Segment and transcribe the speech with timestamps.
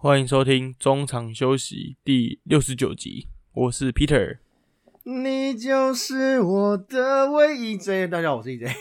[0.00, 4.38] 欢迎收听中场休息第六十九集，我是 Peter。
[5.02, 8.72] 你就是我的唯一 J，大家好，我是 EJ，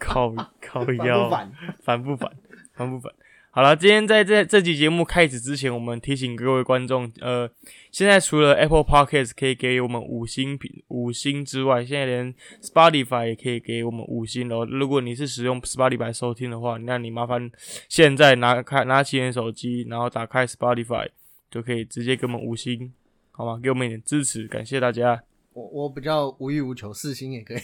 [0.00, 1.52] 靠靠烦，不烦？
[1.80, 2.32] 烦不烦？
[2.72, 3.12] 烦不烦？
[3.54, 7.48] 好了，今天在这这集节目开始之前，我们提醒各位观众，呃，
[7.92, 14.64] 现在除了 Apple Podcast 可以给我们五星评五星之外，现在连 Spotify 也可以给我们五星了。
[14.64, 17.48] 如果你是使用 Spotify 收听的话，那你麻烦
[17.88, 21.10] 现在拿开拿起你的手机，然后打开 Spotify，
[21.48, 22.92] 就可以直接给我们五星，
[23.30, 23.60] 好吗？
[23.62, 25.22] 给我们一点支持，感谢大家。
[25.52, 27.58] 我我比较无欲无求，四星也可以。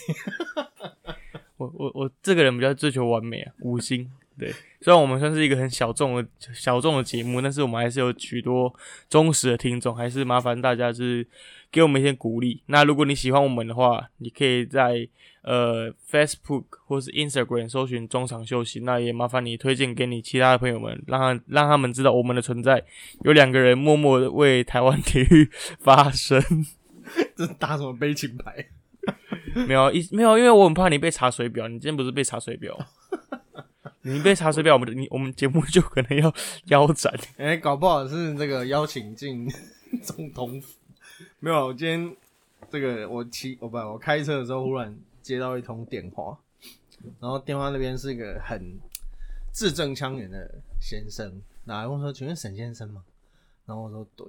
[1.58, 4.08] 我我我这个人比较追求完美啊，五星。
[4.38, 8.74] 对，虽然我们算是一个很小众的小众的节目，但是我们还是有许多
[9.08, 11.26] 忠实的听众，还是麻烦大家就是
[11.70, 12.62] 给我们一些鼓励。
[12.66, 15.06] 那如果你喜欢我们的话，你可以在
[15.42, 22.82] 呃 Facebook 或是 Instagram 搜寻中场休息，那也麻烦你推荐给你其他的朋友们，让他让他们知道我们的存在。
[23.24, 25.50] 有两个人默默的为台湾体育
[25.80, 26.42] 发声，
[27.36, 28.66] 这打什么悲情牌？
[29.66, 32.78] 没有一没有，因为我很怕你被查水表，你今天不是被查水表。
[34.02, 36.32] 你被查水表，我们的你我们节目就可能要
[36.66, 37.12] 腰斩。
[37.36, 39.50] 哎、搞不好是这个邀请进
[40.02, 40.74] 总统府。
[41.38, 42.16] 没有，我今天
[42.70, 46.38] 这个我骑我不我开车的时候，忽然接到一通电话，
[47.18, 48.78] 然后电话那边是一个很
[49.52, 53.02] 字正腔圆的先生，然后问说：“请问沈先生吗？”
[53.66, 54.26] 然后我说：“对。”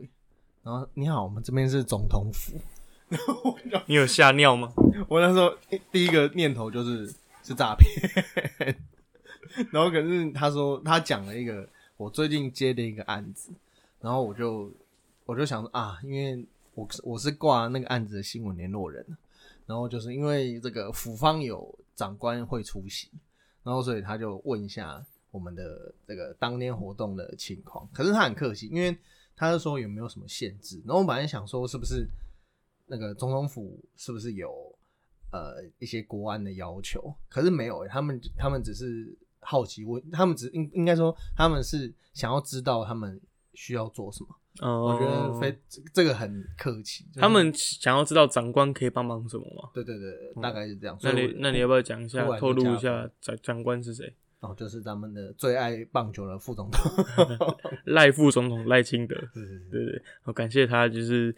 [0.64, 2.60] 然后你好，我们这边是总统府。
[3.08, 4.72] 然 后你有吓尿吗？
[5.08, 5.54] 我那时候
[5.92, 7.08] 第一个念头就是
[7.44, 8.76] 是诈骗，
[9.72, 13.52] 然后可是他说他讲了一个我最近接的一个案子，
[14.00, 14.72] 然后我就
[15.26, 19.06] 我就想说啊，因为我我是挂那个案子的新闻联络人，
[19.66, 23.10] 然后就是因为这个府方有长官会出席，
[23.64, 28.98] 然后所以他就问一下我们的这个当天活动的情况，可是他很客气，因为
[29.36, 32.08] 他就说有没有什么限制，然后我本来想说是不是
[32.88, 34.50] 那个总统府是不是有
[35.32, 43.20] 呃一些国安的要求，可是没有，他们他们只是好奇问，他们只应应该说他们是想要知道他们
[43.54, 44.30] 需要做什么，
[44.62, 49.70] 哦我觉得非这这个很客气，就是他们想要知道长官可以帮忙什么吗？
[49.74, 54.14] 对对对，大概是这样，那你那你要不要讲一下透露一下长长官是谁？
[54.42, 56.92] 哦，就是咱们的最爱棒球的副总统，
[57.86, 61.36] 赖副总统赖清德， 对对对对对，好感谢他，就是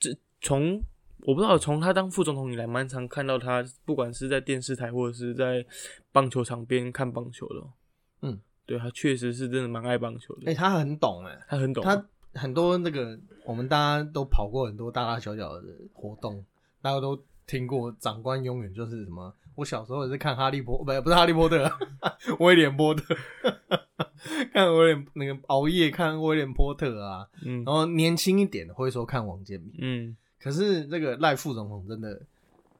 [0.00, 0.82] 这从
[1.24, 5.64] 我不知道从他当副总统以来，蛮常看到他，不管是在电视台或者是在
[6.10, 7.72] 棒球场边看棒球的哦。
[8.22, 11.84] 嗯，对他确实是真的蛮爱棒球的，哎、他很懂哎，他很懂。
[11.84, 15.62] 他很多那个我们大家都跑过很多大大小小的
[15.92, 16.44] 活动，
[16.80, 17.16] 大家都
[17.46, 19.34] 听过，长官永远就是什么。
[19.54, 21.70] 我小时候也是看哈利波，不不是哈利波特，
[22.40, 23.14] 威廉波特，
[24.54, 32.20] 看威廉那个熬夜看威廉波特啊，嗯然后年轻一点的会说看王建民，嗯，可是这个赖副总统真的，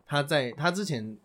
[0.04, 1.16] 他在他之前，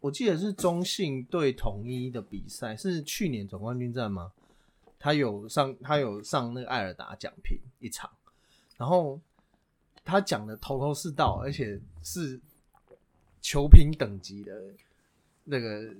[0.00, 4.32] 我记得是中信对统一的比赛，是去年总冠军战吗？
[4.98, 8.10] 他有上他有上那个艾尔达奖评一场，
[8.78, 9.20] 然后
[10.04, 12.40] 他讲的头头是道，而且是
[13.42, 14.60] 球评等级的
[15.44, 15.94] 那个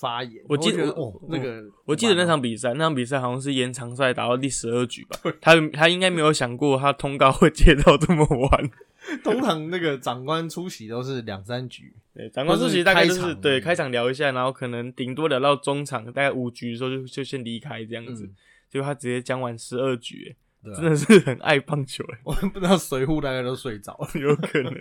[0.00, 0.42] 发言。
[0.48, 5.18] 我记得哦，那个我记得那场比赛，那场比赛好像是延长赛打到第十二局吧。
[5.40, 8.70] 他他应该没有想过他通告会接到这么晚。
[9.22, 18.24] 通常那个长官出席都是两三局， 对，长官出席大概就是对开场聊一下，然后可能顶多聊到中场，大概五局的时候就就先离开这样子。
[18.24, 18.34] 嗯
[18.70, 20.34] 结果他直接讲完十二局，
[20.74, 24.20] 真的是很爱棒球哎， 我不知道随护大概都睡着了。
[24.20, 24.74] 有可能，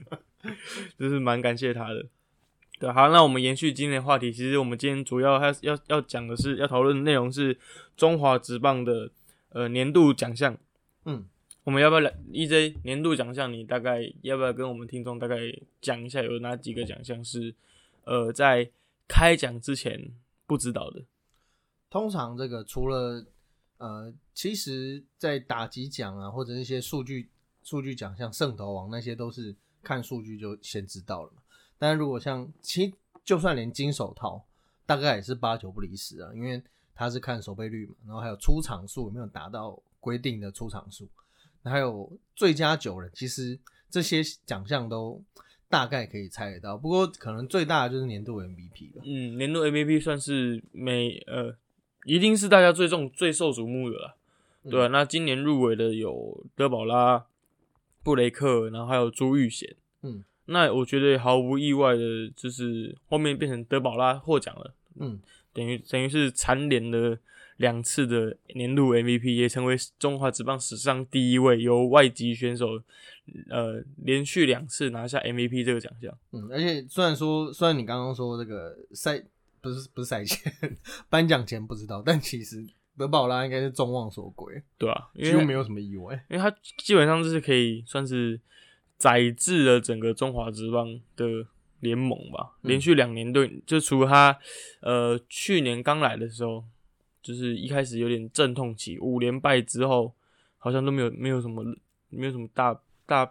[0.97, 2.03] 就是蛮感谢他的。
[2.83, 7.57] 对，好，那我们延续今天的话题，其实我们今天主要要要要讲的是要讨论的内容是
[7.95, 9.09] 中华职棒的
[9.51, 10.57] 呃年度奖项。
[11.05, 11.25] 嗯，
[11.63, 13.53] 我们要不要来 EJ 年度奖项？
[13.53, 15.37] 你大概要不要跟我们听众大概
[15.79, 17.55] 讲一下有哪几个奖项是
[18.03, 18.69] 呃在
[19.07, 20.11] 开奖之前
[20.45, 21.05] 不知道的？
[21.89, 23.25] 通常这个除了
[23.77, 27.29] 呃，其实，在打击奖啊，或者一些数据
[27.63, 31.42] 数据奖，像胜投王那些，都是看数据就先知道了嘛。
[31.83, 32.93] 但如果像其
[33.25, 34.41] 就算连金手套，
[34.85, 36.63] 大概也是八九不离十啊，因为
[36.95, 41.09] 他是看守备率嘛，然后还有出场数有没有达到规定的出场数，
[41.61, 43.59] 还有最佳九人，其实
[43.89, 45.21] 这些奖项都
[45.67, 46.77] 大概可以猜得到。
[46.77, 49.01] 不过可能最大的就是年度 MVP 了。
[49.03, 51.53] 嗯，年度 MVP 算是每呃，
[52.05, 54.15] 一定是大家最重、最受瞩目的了。
[54.69, 57.25] 对啊，那今年入围的有德保拉、
[58.01, 59.75] 布雷克，然后还有朱玉贤。
[60.01, 65.19] 嗯，那我觉得毫无意外的，就是后面变成德保拉获奖了，嗯，
[65.53, 67.17] 等于等于是蝉联了
[67.57, 72.81] 两次的年度 MVP，也成为中华职棒史上第一位由外籍选手
[73.49, 76.13] 呃连续两次拿下 MVP 这个奖项。
[76.31, 79.23] 嗯，而且虽然说，虽然你刚刚说这个赛
[79.61, 80.51] 不是不是赛前
[81.09, 82.65] 颁奖前不知道，但其实
[82.97, 86.13] 德保拉应该是众望所归，对啊，因为没有什么意外。
[86.29, 88.39] 因为他基本上就是可以算是
[89.03, 91.45] 载至了整个中华职棒的
[91.81, 92.69] 联盟吧，嗯。
[92.69, 94.39] 连续两年对，就除了他
[94.79, 96.63] 呃去年刚来的时候，
[97.21, 100.13] 就是一开始有点阵痛期，五连败之后
[100.57, 101.65] 好像都没有没有什么
[102.07, 103.25] 没有什么大大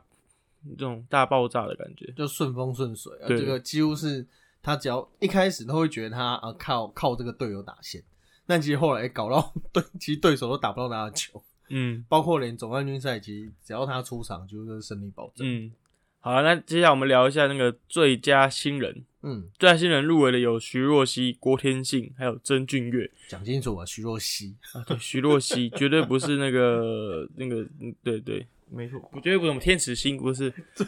[0.76, 3.40] 这种大爆炸的感觉，就顺风顺水啊，对。
[3.40, 4.26] 这个几乎是
[4.62, 8.04] 他只要一开始都会觉得他啊靠靠这个队友打线，
[8.46, 11.42] 但其实后来搞到对，其实对手都打不到他的球，
[11.72, 15.46] 嗯包括连总冠军赛，其实只要他出场，就是胜利保证。
[15.46, 15.72] 嗯。
[16.24, 19.04] 好那接下来我们聊一下那个最佳新人。
[19.22, 23.10] 嗯，最佳新人入围的有徐若曦、郭天信，还有曾俊岳。
[23.26, 30.52] 讲清楚啊，徐若曦，啊，对，徐若曦绝对不是那个那个，嗯对对，没错，绝对不是什么天使星，不是。
[30.74, 30.86] 最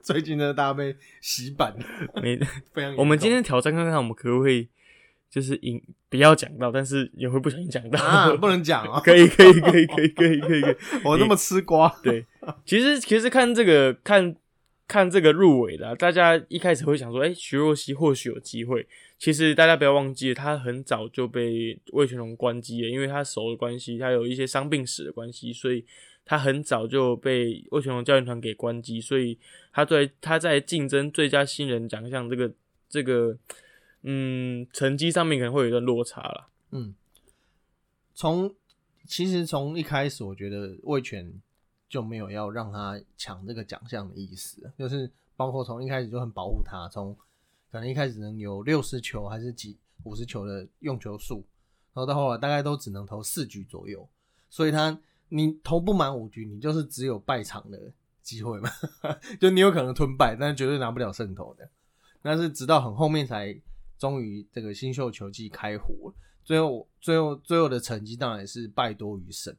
[0.00, 1.76] 最近呢大家被洗版，
[2.20, 2.36] 没，
[2.72, 2.96] 非常。
[2.96, 4.68] 我们今天挑战看看，我们可不可以
[5.32, 7.98] 就是引不要讲到，但是也会不小心讲到。
[7.98, 10.76] 啊 不能讲啊，可以，可以，可以，可以，可以，可以，可以。
[11.02, 12.26] 我那么吃瓜，对，
[12.66, 14.36] 其实其实看这个看
[14.86, 18.86] 看这个入围的啊、大家一开始会想说，哎、徐若曦或许有机会。
[19.18, 25.84] 其实大家不要忘记了，他很早就被魏全龙关机了，因为他熟的关系，他有一些伤病史的关系，所以
[26.24, 29.38] 他很早就被魏全龙教练团给关机，所以
[29.72, 32.52] 他对他在竞争最佳新人奖项这个
[32.88, 33.38] 这个
[34.02, 36.48] 嗯成绩上面可能会有一段落差了。
[36.70, 36.94] 嗯，
[38.14, 38.54] 从
[39.06, 41.32] 其实从一开始，我觉得魏权
[41.88, 47.14] 就没有要让他抢这个奖项的意思，就是包括从一开始就很保护他，从
[47.70, 51.44] 可能一开始能有六十球还是几五十球的用球数，
[51.92, 54.08] 然后到后来大概都只能投四局左右，
[54.50, 58.70] 所以他你投不满五局，你就是只有败场的机会嘛，
[59.40, 61.68] 就你有可能吞败，但是绝对拿不了胜投的。
[62.22, 63.54] 但是直到很后面才
[64.02, 66.12] 终于这个新秀球季开火，
[66.42, 69.56] 最后最后最后的成绩当然是败多于胜。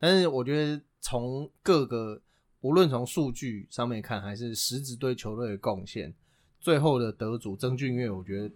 [0.00, 2.20] 但是我觉得从各个
[2.60, 6.12] 无论从数据上面看，还是实质对球队的贡献，
[6.60, 8.50] 最后的得主曾俊岳，我觉得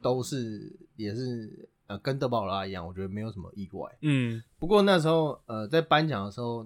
[0.00, 3.92] 都是也是呃跟德保拉一样，我觉得没有什么意外。
[4.02, 6.64] 嗯不过那时候呃在颁奖的时候，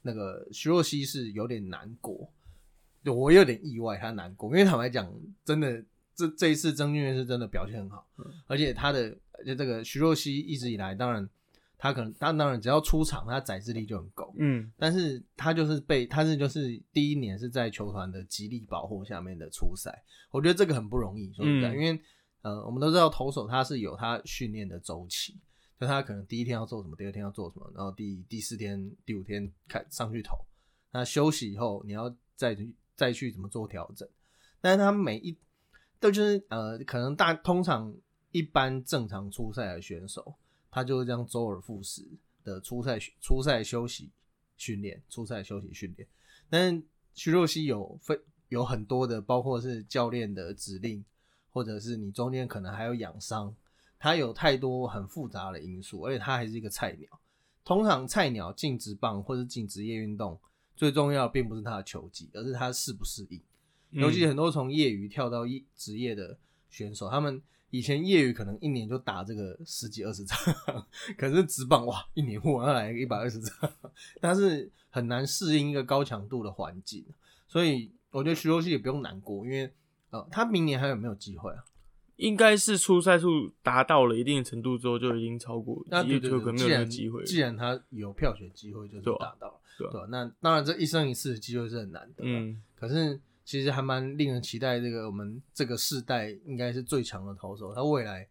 [0.00, 2.30] 那个徐若曦是有点难过，
[3.04, 5.12] 对我有点意外他难过，因为坦白讲，
[5.44, 5.84] 真的
[6.16, 8.06] 这这一次曾俊岳是真的表现很好，
[8.46, 11.28] 而且他的而且这个徐若曦一直以来，当然
[11.76, 14.72] 他可能他当然只要出场，他载制力就很够，嗯。
[14.78, 21.74] 但是他就是被他是就是第一年是在球团的极力保护下面的初赛，我觉得这个很不容易，说实在，嗯。
[21.74, 22.00] 因为
[22.40, 25.36] 呃我们都知道投手他是有他训练的周期，
[25.78, 30.34] 就他可能第一天要做什么，第二天要做什么，然后第第四天、第五天开上去投，
[30.92, 34.08] 那休息以后你要再去再去怎么做调整，
[34.62, 35.36] 但是他每一
[36.10, 37.94] 就是呃可能大通常
[38.32, 40.34] 一般正常出赛的选手，
[40.70, 42.06] 他就是这样周而复始
[42.44, 44.10] 的出赛出赛休息
[44.56, 46.08] 训练，出赛休息训练。
[46.48, 46.82] 但
[47.14, 48.18] 徐若曦有非
[48.48, 51.04] 有很多的，包括是教练的指令，
[51.50, 53.54] 或者是你中间可能还有养伤，
[53.98, 57.08] 他有太多很复杂的因素，而且他还是一个菜鸟。
[57.64, 60.38] 通常菜鸟进职棒或者进职业运动，
[60.76, 63.40] 最重要并不是他的球技，而是他适不适应。
[63.96, 66.38] 尤其很多从业余跳到一职业的
[66.70, 70.54] 选手，他们以前业余可能一年就打这个十几二十场，
[71.18, 73.70] 可是职棒哇，一年忽然要来一百二十场，
[74.20, 77.04] 但是很难适应一个高强度的环境，
[77.48, 79.72] 所以我觉得徐若曦也不用难过，因为
[80.10, 81.64] 呃，他明年还有没有机会啊？
[82.16, 87.26] 应该是出赛数达到了一定程度之后，就已经超过，那对对对，没有机会了。
[87.26, 89.90] 既然他有票选机会，就是达到了，对？
[90.08, 98.26] 那当然，这一生一次的机会是很难得，嗯，嗯，可是其实还蛮令人期待，这个我们这个世代应该是最强的投手，他未来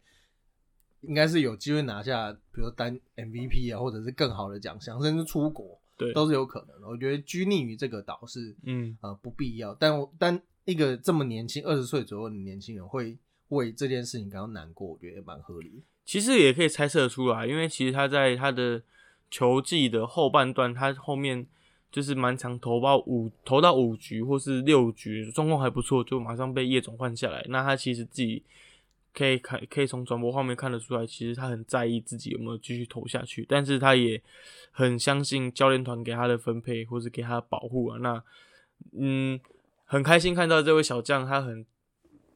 [1.00, 6.86] 应该是有机会拿下，比如单 MVP 啊，或者是更好的奖项，甚至出国对，都是有可能的。
[6.86, 13.16] 我觉得拘泥于这个岛是嗯呃不必要，但我但一个这么年轻二十岁左右的年轻人会
[13.48, 15.82] 为这件事情感到难过，我觉得也蛮合理的。
[16.04, 18.82] 其实也可以猜测得出来，因为其实他在他的
[19.30, 21.46] 球技的后半段，他后面
[21.90, 27.44] 就是蛮长投到五投到五局或是六局，状况还不错，就马上被叶总换下来。
[27.48, 28.42] 那他其实自己
[29.14, 34.22] 可以看，可以从转播画面看得出来，其实他很在意自己有没有继续投下去，但是他也
[34.70, 37.98] 很相信教练团给他的分配或是给他的保护啊。
[38.00, 38.22] 那
[38.92, 39.40] 嗯，
[39.86, 41.64] 很开心看到这位小将，他很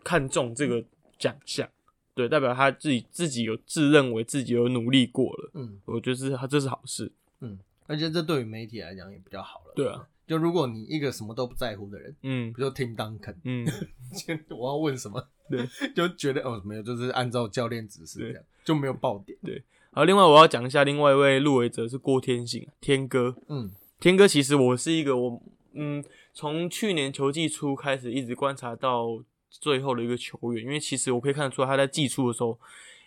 [0.03, 0.83] 看重这个
[1.19, 1.69] 奖项。
[2.15, 7.13] 对，代表他自己自己有自认为自己有努力过了，嗯我觉得是他这是好事。
[7.41, 7.59] 嗯，
[7.91, 9.73] 而且这对于媒体来讲也比较好了。
[9.75, 12.53] 对啊，就如果你一个什么都不在乎的人，嗯。
[12.53, 13.67] 比如说听当肯，嗯，
[14.51, 15.21] 我要问什么，
[15.51, 19.37] 对， 就觉得哦没有，就是按照教练指示这样，就没有爆点。
[19.43, 19.61] 对。
[19.91, 23.35] 好，另外我要讲一下另外一位入围者是郭天信，天哥。
[23.49, 23.73] 嗯。
[23.99, 25.43] 天哥其实我是一个我
[25.73, 32.59] 嗯，从去年球季初开始一直观察到最后的一个球员，因为其实我可以看得出来他在季初的时候，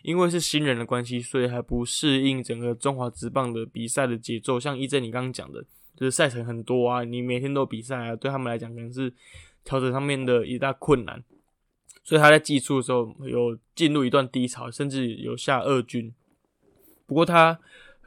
[0.03, 4.59] 因为是新人的关系，所以还不适应整个中华职棒的比赛的节奏。
[4.59, 9.11] 像一正你刚刚讲的，就是赛程很多啊，你每天都有比赛啊，对他们来讲可能是
[9.63, 11.23] 调整上面的一大困难。
[12.03, 16.13] 所以他在季初的时候有进入一段低潮，甚至有下二军。
[17.07, 17.57] 不过他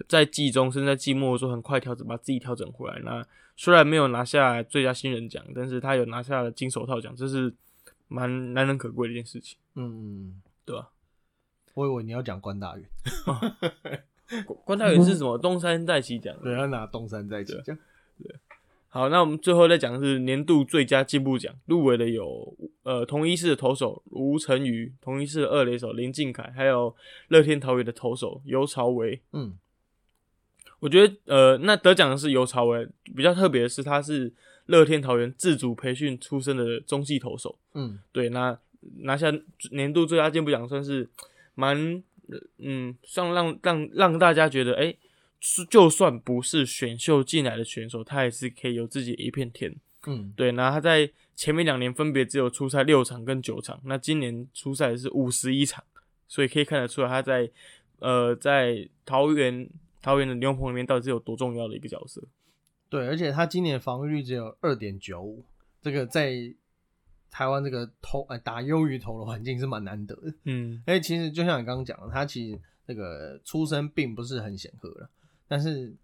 [0.06, 3.00] 在季中甚至在季末的时候，很快调整，把自己调整回来。
[3.02, 3.26] 那
[3.56, 7.54] 虽然没有拿下最佳新人奖，但是他有拿下了金手套奖，这是
[8.08, 10.90] 蛮难能可贵的一件事情，嗯，对吧、
[11.76, 12.84] 我以为你要讲关大元，
[14.46, 15.36] 关关大元是什么？
[15.36, 16.34] 东山再起奖。
[16.42, 17.76] 对，要拿东山再起奖。
[18.22, 18.34] 对。
[18.88, 26.96] 好，那我们最后再讲的是年度最佳进步奖，入围的有呃同一市的投手吴成宇，同一市的二垒手林敬凯，还有
[27.28, 29.20] 乐天桃园的投手尤朝维。
[29.32, 29.58] 嗯
[30.78, 34.32] 我觉得呃，那得奖的是尤朝维，比较特别的是他是
[34.66, 37.58] 乐天桃园自主培训出身的中继投手。
[37.74, 38.58] 嗯对，那
[39.00, 39.30] 拿下
[39.72, 41.06] 年度最佳进步奖算是
[41.56, 42.00] 蛮
[42.58, 44.94] 嗯，算让让让大家觉得，哎、
[45.40, 49.74] 是就算不是选秀进来的选手，他也是可以有自己一片天。
[50.06, 55.82] 嗯对，那他在前面两年分别只有出赛六场跟九场，那今年出赛是五十一场，
[56.28, 57.50] 所以可以看得出来他在
[57.98, 59.68] 呃在桃园
[60.00, 62.22] 桃园的牛棚里面到底是有多重要的一个角色。
[62.88, 65.44] 对，而且他今年防御率只有二点九五，
[65.82, 66.54] 这个在
[67.36, 70.32] 台湾这个投呃打优于投的环境是蛮难得的。
[70.44, 75.10] 嗯因为其实就像你刚刚讲的，他其实那个出身并不是很显赫了，
[75.46, 75.94] 但是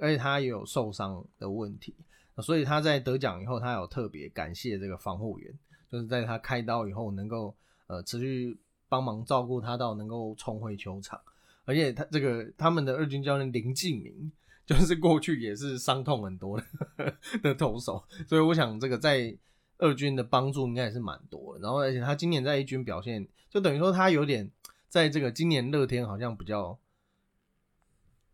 [0.00, 1.94] 而且他也有受伤的问题，
[2.38, 5.56] 所以他在得奖以后，他有特别感谢这个防护员，
[5.88, 7.54] 就是在他开刀以后能够
[7.86, 11.20] 呃持续帮忙照顾他到能够重回球场，
[11.66, 14.32] 而且他这个他们的二军教练林敬明。
[14.66, 16.64] 就是过去也是伤痛很多的
[17.42, 19.36] 的投手，所以我想这个在
[19.80, 21.60] 二军的帮助应该也是蛮多的。
[21.60, 24.48] 然后而且他今年在一军表现，就等于说他有点
[24.88, 26.78] 在这个今年乐天好像比较，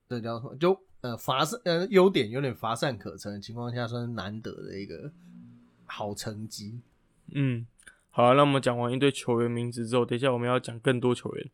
[0.09, 0.55] 这叫什么？
[0.57, 5.11] 就呃乏善呃优点有点乏善可陈的情况下，算是难得的一个
[5.85, 6.81] 好成绩。
[7.33, 7.67] 嗯，
[8.11, 11.50] 好、啊，那我们讲完一堆球员名字之后，等一下我们要讲更多球员。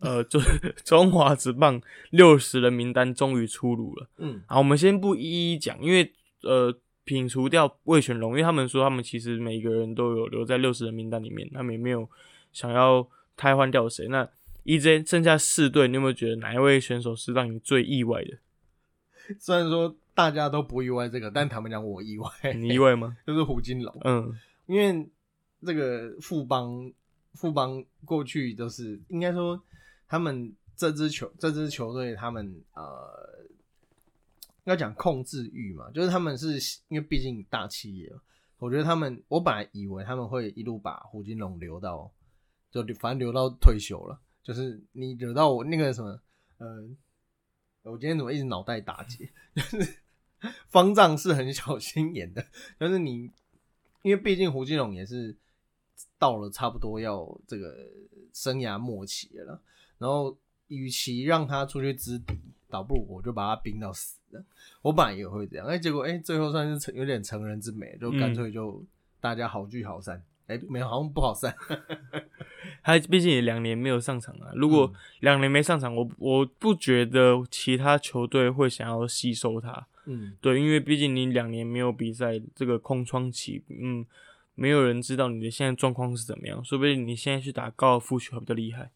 [0.00, 4.08] 呃，就是 中华职棒六十人名单终于出炉了。
[4.16, 6.12] 嗯好，我们先不一一讲，因为
[6.42, 12.08] 呃，摒除掉魏全龙，因为他们说他们其实每一个人都有留在六十人名单里面，他们也没有
[12.52, 14.06] 想要汰换掉谁。
[14.08, 14.28] 那
[14.64, 18.38] EJ 剩下四队，你有没有觉得哪一位选手是让你最意外的？
[19.38, 23.16] 虽然说大家都不意外这个，但他们讲我意外， 你意外吗？
[23.26, 24.32] 就是胡金龙，嗯
[24.66, 25.08] 因为
[25.66, 26.90] 这个富邦
[27.34, 29.60] 富邦过去都是应该说
[30.08, 32.84] 他们这支球这支球队他们呃
[34.64, 38.12] 要讲控制欲嘛，就是他们是因为毕竟大企业，
[38.58, 42.10] 我觉得他们我本来以为他们会一路把胡金龙留到
[42.70, 46.20] 就反正留到退休了，就是你惹到我那个什么
[46.58, 46.88] 呃，
[47.82, 49.28] 我今天怎么一直脑袋打结？
[49.54, 49.98] 就是
[50.68, 52.44] 方丈是很小心眼的，
[52.78, 53.30] 但是你
[54.02, 55.36] 因为毕竟胡金龙也是
[56.18, 57.76] 到了差不多要这个
[58.32, 59.60] 生涯末期了，
[59.98, 60.36] 然后
[60.68, 62.34] 与其让他出去资敌，
[62.72, 64.42] 倒不如我就把他冰到死了。
[64.80, 68.82] 我本来也会这样，哎、结果哎、最后算是成有点成人之美，就干脆就
[69.20, 70.22] 大家好聚好散。
[70.46, 71.54] 哎、没有，好像不好散。
[72.82, 74.50] 他毕竟也两年没有上场啊。
[74.54, 79.86] 如果两年没上场，我我不觉得其他球队会想要吸收他。
[80.06, 84.04] 嗯，对，因为毕竟你两年没有比赛，这个空窗期，嗯，
[84.56, 88.90] 没有人知道你的现在状况是怎么样，说不定你现在去打高尔夫球还比较厉害。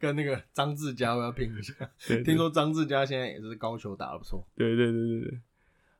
[0.00, 1.74] 跟那个张志佳我要拼一下。
[2.06, 4.46] 对，听说张志佳现在也是高球打得不错。
[4.56, 5.38] 对对对对对。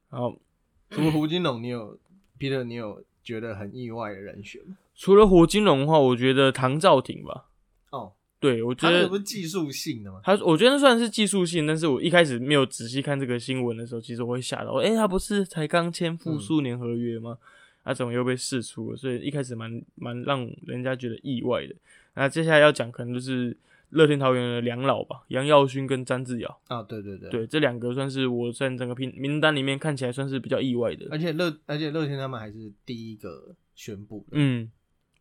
[0.09, 0.37] 好，
[0.91, 1.99] 除了胡金龙，你有
[2.39, 4.77] Peter，你有觉得很意外的人选吗？
[4.95, 7.47] 除了胡金龙的话，我觉得唐兆廷吧。
[7.91, 10.21] 哦，对，我觉得个不是技术性的吗？
[10.23, 17.39] 他，我觉得算是技术性，但是我一开始没有仔细看这个新闻的时候，其实我会吓到，诶、他不是才刚签复数年合约吗？
[17.83, 18.97] 他怎么又被释出了？
[18.97, 21.75] 所以一开始蛮蛮让人家觉得意外的。
[22.15, 23.57] 那接下来要讲可能就是
[23.91, 31.07] 乐天桃园的两老吧，杨耀勋跟詹志尧，啊，对对对，对，这两个算是我在整个名名单里面看起来算是比较意外的。
[31.11, 34.71] 而且乐而且乐天他们还是第一个宣布的，嗯，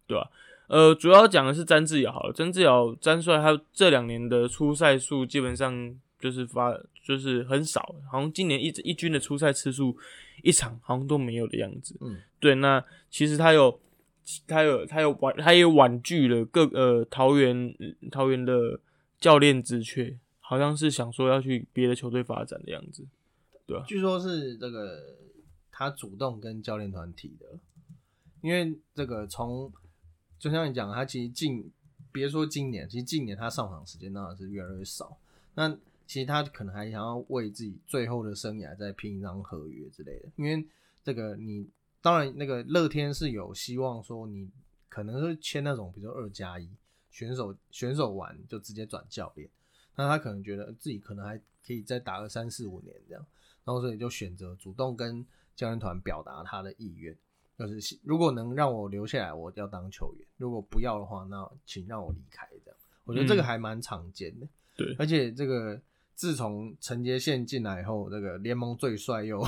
[0.07, 0.29] 对吧、
[0.67, 9.95] 呃，主要讲的是詹志尧好了，詹志尧詹帅他这两年的出赛数基本上就是发就是很少，好像今年一一军的出赛次数
[10.41, 11.95] 一场好像都没有的样子。
[12.01, 13.79] 嗯，对，那其实他有
[14.47, 17.75] 他有他有婉他也婉拒了各呃桃园
[18.11, 18.79] 桃园的
[19.19, 23.05] 教练职缺，好像是想说要去别的球队发展的样子。
[23.65, 25.15] 对啊，据说是这个
[25.71, 27.59] 他主动跟教练团提的，
[28.41, 29.71] 因为这个从
[30.37, 31.71] 就像你讲，他其实近
[32.11, 35.17] 别说今年，其实近年他上场时间当然是越来越少。
[35.55, 35.69] 那
[36.05, 40.65] 其实他可能还想要为自己最后的生涯再拼一张合约之类的，因为
[41.03, 41.65] 这个你
[42.03, 44.47] 当然那个乐天是有希望说你
[44.89, 46.69] 可能是签那种比如说二加一
[47.09, 49.49] 选手，选手完就直接转教练，
[49.95, 53.25] 那他可能觉得自己可能还可以再打个三四五年这样。
[53.63, 57.15] 然后所以就选择主动跟教练团表达他的意愿，
[57.57, 62.45] 就是如果能让我留下来，我要当球员；如果不要的话，那请让我离开。
[62.65, 64.47] 这样，我觉得这个还蛮常见的。
[64.75, 65.79] 对，而且这个
[66.13, 69.41] 自从陈杰宪进来以后，这个联盟最帅又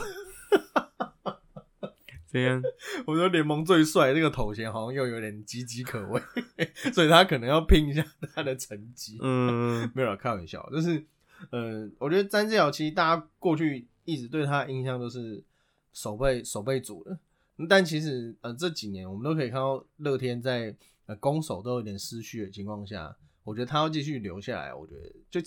[2.35, 2.61] 怎样？
[3.07, 6.21] 我说联盟最帅这个头衔好像又有点岌岌可危，
[6.93, 9.17] 所以他可能要拼一下他的成绩。
[9.21, 11.03] 嗯， 没有开玩笑，就是，
[11.51, 13.87] 呃，我觉得詹志尧其实大家过去。
[14.07, 15.43] 一直对他的印象都是
[15.91, 17.19] 守备守备组的，
[17.67, 20.75] 但其实呃这几年我们都可以看到乐天在
[21.07, 25.41] 呃攻守都有点失去的情况下，我觉得他要继续留下来，我觉得就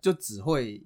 [0.00, 0.80] 就只会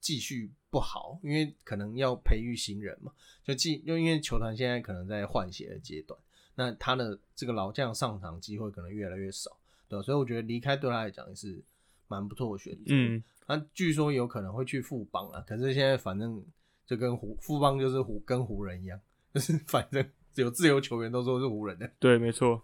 [0.00, 3.12] 继续不好，因为可能要培育新人嘛，
[3.44, 6.18] 就既又因为球团现在可能在换血的阶段，
[6.56, 9.56] 那他的这个老将上场机会可能越来越少，
[9.88, 11.62] 对，所以我觉得离开对他来讲也是
[12.08, 12.86] 蛮不错的选择。
[12.88, 13.22] 嗯。
[13.46, 16.42] 他据说有可能会去富邦啊，可是现在反正
[16.84, 18.98] 就跟湖富邦就是湖跟湖人一样，
[19.32, 20.04] 就 是反正
[20.34, 21.88] 有自由球员都说是湖人的。
[22.00, 22.60] 对，没错。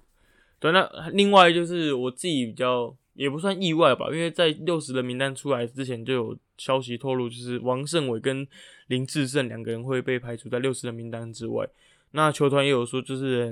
[0.58, 8.46] 对，那另外就是我自己比较也不算意外吧，因为在六十的名单出来之前就有消息透露，就是王胜伟跟
[8.88, 11.66] 林志胜两个人会被排除在六十人名单之外。
[12.10, 13.50] 那球团也有说，就是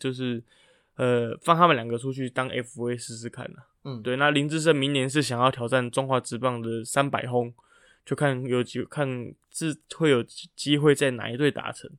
[0.00, 0.42] 就是
[0.94, 3.58] 呃放他们两个出去当 FA 试试看呢。
[3.84, 7.52] 嗯，对，那林志胜明年是想要挑战中华职棒的三百轰，
[8.06, 10.22] 就看有几看是会有
[10.54, 11.90] 机会在哪一队达成。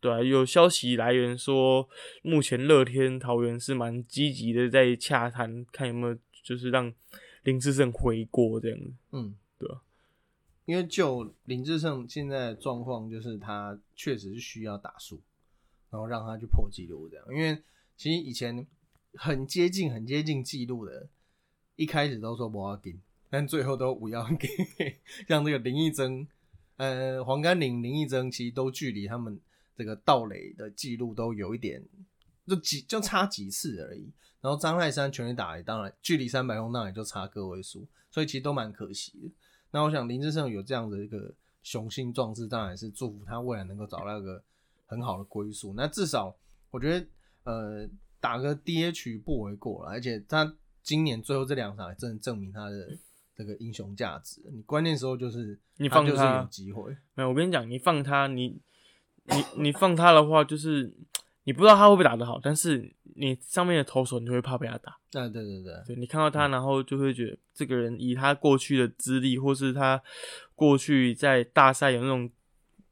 [0.00, 1.86] 对啊，有消息来源说，
[2.22, 6.90] 目前乐天桃园是蛮积极的在洽谈，看有没有就是让
[7.42, 8.92] 林志胜回国这样子。
[9.12, 9.76] 嗯，对啊，
[10.70, 15.20] 因为就林志胜现在的状况，就是他确实是需要打输，
[15.90, 17.26] 然后让他去破纪录这样。
[17.30, 17.60] 因为
[17.96, 18.64] 其实以前
[19.14, 21.08] 很接近、很接近纪录的。
[21.76, 22.94] 一开始都说不要给，
[23.30, 24.46] 但最后都不要给。
[25.26, 26.28] 像这个林义珍，
[26.76, 29.40] 呃，黄甘霖、林义珍，其实都距离他们
[29.74, 31.82] 这个盗垒的记录都有一点，
[32.46, 34.12] 就几就差几次而已。
[34.42, 39.30] 然后张泰山全力打，当然距离三百轰那也就差个位数，所以其实都蛮可惜的。
[39.70, 44.42] 那我想林志胜有这样的一个雄心壮志，当然是祝福他未来能够找到一个
[44.86, 45.72] 很好的归宿。
[45.76, 46.36] 那至少
[46.70, 47.06] 我觉得，
[47.44, 47.88] 呃，
[48.20, 50.54] 打个 DH 不为过了，而且他。
[50.82, 52.96] 今年最后这两场真的证明他的
[53.36, 54.40] 这个英雄价值。
[54.50, 56.96] 你关键时候就是你放他有机会。
[57.14, 58.58] 没有，我跟你讲，你放他，你
[59.24, 60.96] 你你放他的话，就是
[61.50, 64.92] 你不知道他会不会打得好，但是你上面的投手你就会怕被他打。
[64.92, 70.00] 啊，对对对，对你看到他，然后就会觉得这个人以他过去的资历，或是他
[70.54, 72.30] 过去在大赛有那种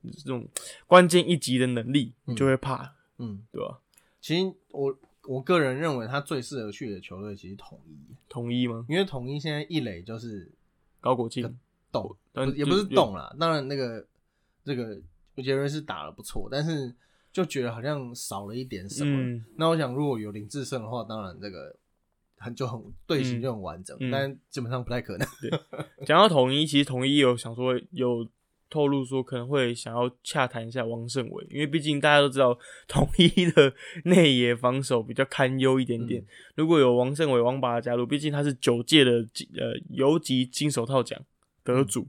[0.02, 0.48] 这种
[0.88, 2.94] 关键一级的能力，你就会怕。
[3.18, 3.78] 嗯，对吧？
[4.20, 4.98] 其实我。
[5.28, 7.98] 我个人认为他最适合去的球队其实统一，
[8.30, 8.86] 统一吗？
[8.88, 10.50] 因为统一现在一垒就是
[11.02, 11.42] 高国庆，
[11.92, 12.16] 动，
[12.56, 13.36] 也不是懂啦。
[13.38, 14.06] 当然那个
[14.64, 14.98] 这个
[15.42, 16.94] 杰瑞是打的不错，但是
[17.38, 19.40] 就觉得好像少了一点什么。
[19.56, 21.72] 那我想如果有林志胜的话，当然这个
[22.36, 25.28] 很就很队形就很完整，但基本上不太可能。
[25.40, 25.50] 对，
[26.04, 28.28] 讲到统一，其实统一有想说有。
[28.70, 32.54] 透露说可能会想要洽谈一下王胜伟，因为毕竟大家都知道
[32.86, 33.72] 统一的
[34.04, 36.22] 内野防守比较堪忧一点点。
[36.54, 41.18] 如果有王胜伟王八加入，毕竟他是九届的呃游击金手套奖
[41.64, 42.06] 得主，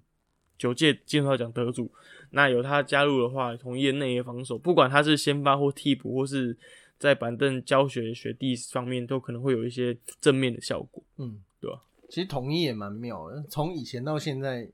[0.57, 1.89] 九届金手套奖得主，
[2.31, 6.57] 那有他加入的话，统一的内野防守，不管他是先发或替补，或是
[6.97, 11.03] 在板凳教学学弟方面，都可能会有一些正面的效果。
[11.17, 11.83] 嗯，对吧？
[12.09, 14.71] 其实统一也蛮妙的，从以前到现在。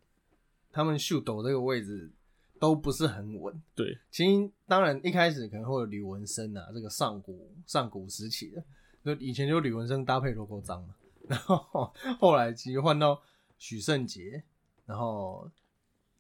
[0.78, 2.12] 他们秀斗这个位置
[2.60, 3.64] 都不是很稳。
[3.74, 8.62] 对，其实当然一开始可能会有吕文生啊，这个上古上古时期的，
[9.02, 10.94] 就以前就吕文生搭配罗国章嘛。
[11.30, 13.22] 然后后来其实换到
[13.58, 14.44] 许胜杰，
[14.86, 15.50] 然后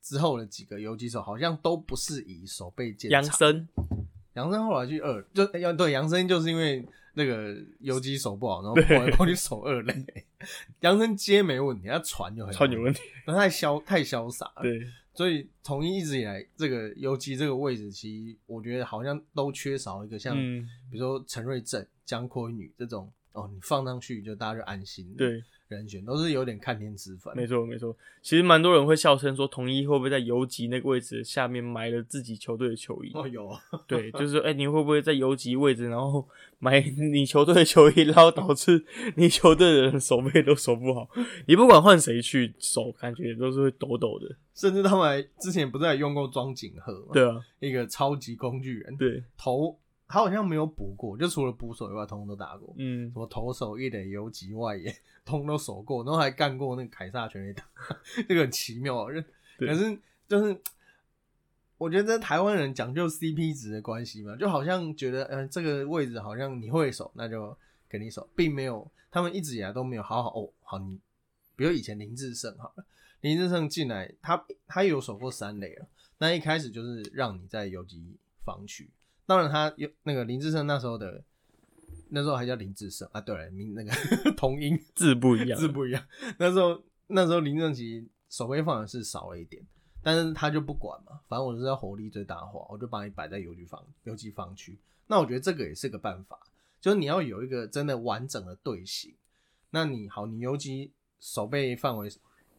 [0.05, 3.23] 之后的几个游击手好像都不是以守备见长。
[3.23, 3.67] 杨森，
[4.35, 10.05] 杨森后来去二，就要对杨森就是因为那个游击手不好，然后跑来跑去守二垒。
[10.81, 14.61] 杨森接没问题，他传就很传有问题，那太潇太潇洒了。
[14.61, 14.79] 对，
[15.15, 25.11] 所以统一一直以来这个游击这个位置，其实我觉得好像都缺少一个像，嗯，比如说陈瑞正、江坤宇这种哦，你放上去就大家就安心。
[25.17, 25.43] 对。
[25.67, 27.95] 人选都是有点看天吃饭，没错没错。
[28.21, 33.12] 其实蛮多人会笑称说，统一会不会在游击那个位置下面埋了自己球队的球衣？
[33.13, 33.51] 哦，有。
[33.88, 36.28] 对，就是说，哎，你会不会在游击位置，然后
[36.60, 36.80] 埋
[37.12, 41.10] 你球队的球衣，然后导致你球队的人守备都守不好？
[41.47, 44.36] 你不管换谁去守，感觉都是会抖抖的。
[44.54, 47.10] 甚至他们还之前不是还用过装景盒吗？
[47.13, 48.95] 对啊，一个超级工具人。
[48.97, 49.78] 对，投。
[50.07, 52.73] 他好像没有补过，就除了捕手以外，通通都打过。
[52.77, 57.63] 嗯，什么投手、一垒、游击、外野，通都守过，然后还干过那个凯撒全垒打，
[58.27, 59.07] 这个很奇妙。
[59.57, 60.61] 可是就是，
[61.77, 67.57] 我觉得台湾人讲究 CP 值的关系嘛，就好像觉得，嗯，这个位置好像你会守，那就
[67.89, 70.99] 给你守，并没有他们一直以来都没有好好哦，好你，
[71.55, 72.85] 比如以前林志胜好了，
[73.21, 75.87] 林志胜进来，他他有守过三垒了，
[76.19, 78.89] 那一开始就是让你在游击防区。
[79.25, 81.23] 当然，他有那个林志胜那时候的，
[82.09, 83.19] 那时候还叫林志胜啊。
[83.19, 83.91] 对了，名那个
[84.38, 86.05] 同音字不一样，字不一样。
[86.38, 89.65] 那时候那时候林正奇守备放的是少了一点，
[90.03, 94.77] 但是他就不管嘛，反正我就是要火力最大化，我就把你摆在游击房游击房区。
[95.07, 96.39] 那我觉得这个也是个办法，
[96.79, 99.13] 就是你要有一个真的完整的队形。
[99.71, 102.09] 那你好，你游击守备范围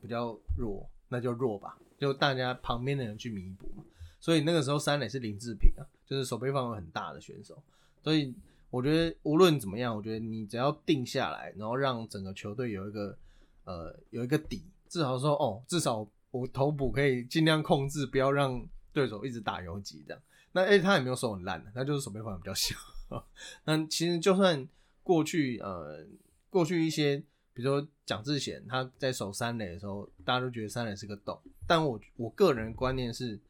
[0.02, 3.84] 比较弱，那就弱吧，就大家旁边的人去弥补嘛。
[4.26, 5.86] 所以那个时候三垒是林志平啊。
[6.08, 7.60] 就是守备范围很大的选手，
[8.00, 8.32] 所以
[8.70, 13.18] 我觉得无论怎么样，我觉得你只要定下来，然后让整个球队有一个
[13.64, 20.22] 呃有一个底，至少说哦，至少我头补可以尽量控制，不要让对手一直打游击这样。
[20.52, 22.76] 那哎，他也没有手很烂的，他就是守备范围比较小。
[23.66, 24.68] 那其实就算
[25.02, 26.06] 过去呃
[26.50, 27.16] 过去一些，
[27.52, 31.36] 比如说蒋志贤他在守三垒的时候，大家都觉得三垒是个洞，
[31.66, 33.40] 但我我个人观念是。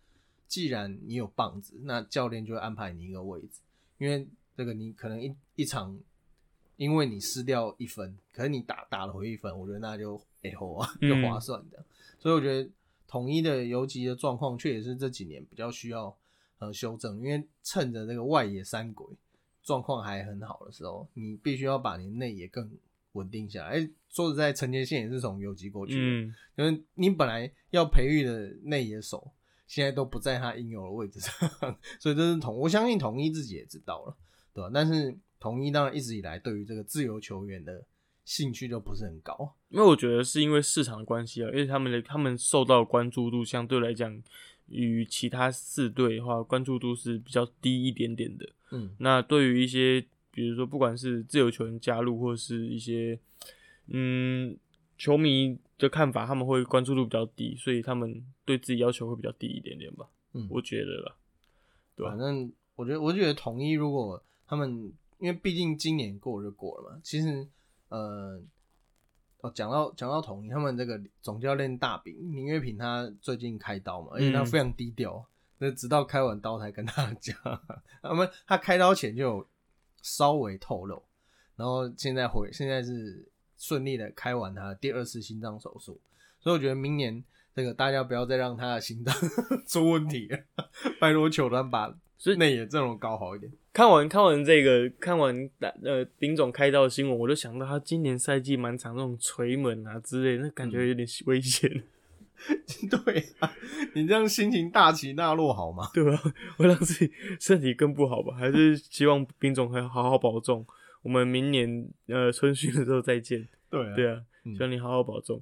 [0.48, 3.60] 既然你有棒子，那教练就会安排你一个位置，
[3.98, 5.98] 因为这个你可能一一场，
[6.76, 11.84] 因为你失掉一分，可是你打打了回一分，我觉得那就哎吼啊， 就划算的。
[12.18, 12.70] 所以我觉得
[13.06, 16.16] 统一的游击的状况，确实是这几年比较需要
[16.58, 19.06] 呃修正，因为趁着这个外野三鬼
[19.62, 22.70] 状况还很好的时候，你必须要把你内野更
[23.12, 23.70] 稳定下来。
[23.70, 29.32] 哎，说实在，陈杰宪也是从游击过去的，因为你本来要培育的内野手。
[29.66, 31.32] 现在都不在他应有的位置上，
[32.00, 34.16] 所以这是统，我相信统一自己也知道了，
[34.54, 34.70] 对吧？
[34.72, 37.84] 但是统一当然一直以来对于这个自由球员的
[38.24, 44.20] 兴趣就不是很高，因为我觉得是因为市场的关系啊，因为他们的他们受到关注度相对来讲，
[44.68, 48.48] 与其他四队的话关注度是比较低一点点的。
[48.72, 53.18] 嗯，那对于一些比如说不管是自由球员加入，或是一些
[53.88, 54.56] 嗯
[54.98, 55.58] 球迷。
[55.78, 60.08] 的看法，他们会关注度比较低，所以他们对自己要求会比较低一点点吧。
[60.32, 61.14] 嗯，我觉得吧。
[61.94, 67.00] 对，反正我觉得，我觉得统一如果他们，因为毕竟今年过就过了嘛。
[67.04, 67.46] 其实，
[67.90, 68.40] 呃，
[69.42, 75.22] 哦，讲到讲到统一，他们这个总教练大饼林月平，他最近开刀嘛，而且他非常低调，
[75.58, 77.36] 那直到开完刀才跟他讲。
[78.00, 79.46] 他们他开刀前就有
[80.00, 81.02] 稍微透露，
[81.54, 83.28] 然后现在回现在是。
[83.66, 85.98] 顺利的开完他第二次心脏手术，
[86.38, 89.12] 所以我觉得明年这个大家不要再让他的心脏
[89.66, 90.38] 出问题了，
[91.00, 91.92] 拜托球团把
[92.38, 93.50] 内野阵容搞好一点。
[93.72, 95.50] 看完看完这个，看完
[95.82, 101.82] 呃丁总开刀的新闻，我就想到他今年赛季满场那种锤门啊之类，那感觉有点危险。
[102.90, 103.50] 对啊，
[103.94, 105.90] 你这样心情大起大落好吗？
[105.92, 106.22] 对吧？
[106.56, 108.36] 会让自己身体更不好吧？
[108.38, 110.64] 还是希望丁总可以好好保重。
[111.06, 113.46] 我们明年呃春训的时候再见。
[113.70, 115.40] 对啊对啊，希望你好好保重。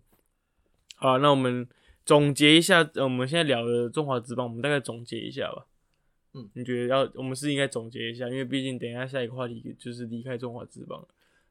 [0.96, 1.66] 好，那我们
[2.05, 5.66] 总结一下，我们现在聊的中华职棒，我们大概总结一下吧。
[6.35, 11.03] 嗯，你觉得要我们是应该总结一下，因为毕竟等一下下一个话题就是离开中华职棒。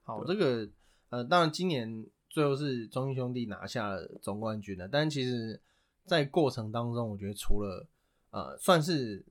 [0.03, 0.69] 好，这个
[1.09, 5.59] 呃，当然今年最后是中信兄弟拿下了总冠军的，但其实
[6.05, 7.87] 在过程当中，我觉得除了
[8.29, 9.25] 呃，算是。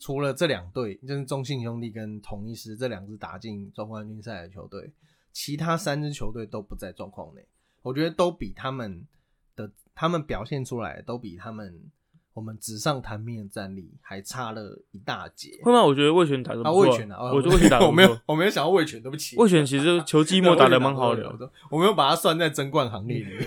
[0.00, 4.90] 除了这两队，就是中信兄弟跟同一师这两支打进总冠军赛的球队，
[5.30, 7.46] 其他三支球队都不在状况内。
[7.82, 9.06] 我觉得都比他们
[9.54, 11.78] 的他们表现出来，都比他们
[12.32, 15.60] 我们纸上谈兵的战力还差了一大截。
[15.62, 15.84] 会吗？
[15.84, 19.36] 我觉得魏权打的啊，魏权啊，我觉得魏权打的 我没有，我没有想到魏权，对不起。
[19.36, 23.46] 魏权其实 球季末打的蛮好的，我没有把他算在争冠行列里面。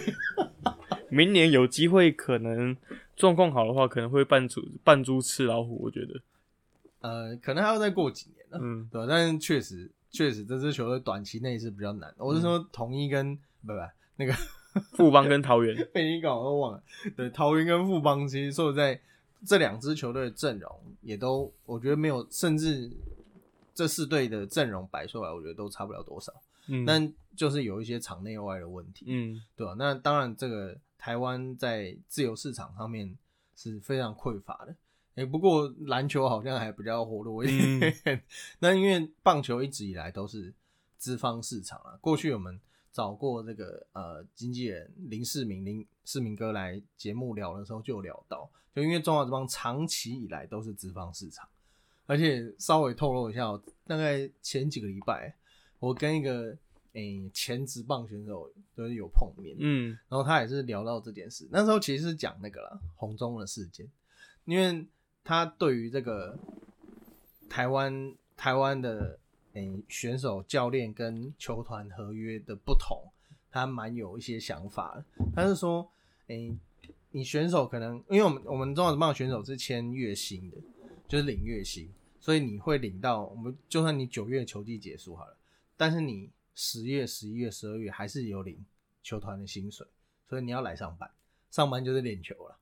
[1.10, 2.78] 明年有机会，可能
[3.16, 5.82] 状况好的话，可能会扮猪扮猪吃老虎。
[5.82, 6.22] 我觉得。
[7.04, 9.06] 呃，可能还要再过几年呢，嗯，对吧？
[9.08, 12.13] 但是确实，确实这支球队短期内是比较难。
[12.18, 13.74] 我是说统一跟不不
[14.16, 14.34] 那个
[14.94, 16.84] 富邦跟桃园， 被你搞都忘了。
[17.16, 19.00] 对，桃园跟富邦其实说实在
[19.46, 22.89] 这两支球队的阵容也都，我觉得没有，甚至
[23.76, 26.34] 这四队的阵容摆出来，我觉得都差不了多少。
[26.68, 33.18] 嗯，但就是有一些场内外的问题，嗯对吧、那当然，这个台湾在自由市场上面
[33.58, 34.74] 是非常匮乏的。
[35.15, 37.93] 诶、不过篮球好像还比较活络一点。
[38.06, 38.21] 嗯
[38.60, 40.54] 那因为棒球一直以来都是
[40.97, 41.97] 资方市场啊。
[42.02, 42.60] 过去我们
[42.91, 51.47] 找过这个呃经纪人林世明林世明哥来节目聊的时候就有聊到，就因为中华职棒长期以来都是资方市场，
[52.06, 55.36] 而且稍微透露一下哦，大概前几个礼拜，
[55.80, 56.58] 我跟一个
[56.93, 63.89] 诶、前职棒选手都是有碰面，嗯然后他也是聊到这件事，那时候其实是讲那个啦，红中的事件，
[64.45, 64.86] 因为
[65.23, 66.38] 他对于这个
[67.49, 69.19] 台湾台湾的
[69.53, 73.12] 诶、选手、教练跟球团合约的不同，
[73.51, 75.03] 他蛮有一些想法。
[75.36, 75.88] 他是说，
[76.27, 76.57] 诶、
[77.12, 80.57] 你选手可能因为我们我们中华职棒选手是签月薪的，
[81.07, 81.88] 就是领月薪，
[82.19, 85.38] 所以你会领到我们就算你九月球季结束好了，
[85.77, 88.65] 但是你十月、十一月、十二月还是有领
[89.03, 89.86] 球团的薪水，
[90.27, 91.09] 所以你要来上班，
[91.51, 92.57] 上班就是练球了。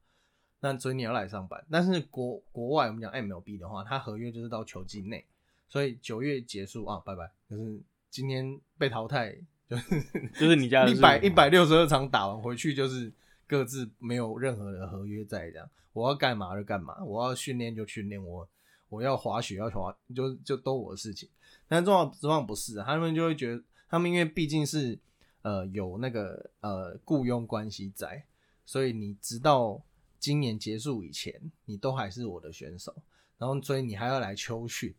[0.63, 5.25] 那所以你要来上班，但是国国外我们讲 MLB 的话，它合约就是到球季内，
[5.67, 9.35] 所以九月结束啊，拜拜，就是今天被淘汰，
[9.67, 10.01] 就是
[10.39, 13.11] 就是你家的一事百一百六十二场打完回去，就是
[13.47, 18.47] 各自没有任何的合约在这样，我要干嘛就干嘛，我要训练就训练，我
[18.89, 21.27] 我要滑雪要滑，就就都我的事情。
[21.67, 24.99] 但中华职棒不是、啊，他们就会觉得，他们因为毕竟是
[25.41, 28.23] 呃有那个呃雇佣关系在，
[28.65, 29.81] 所以你直到
[30.21, 32.95] 今年结束以前，你都还是我的选手，
[33.39, 34.93] 然后所以你还要来秋训，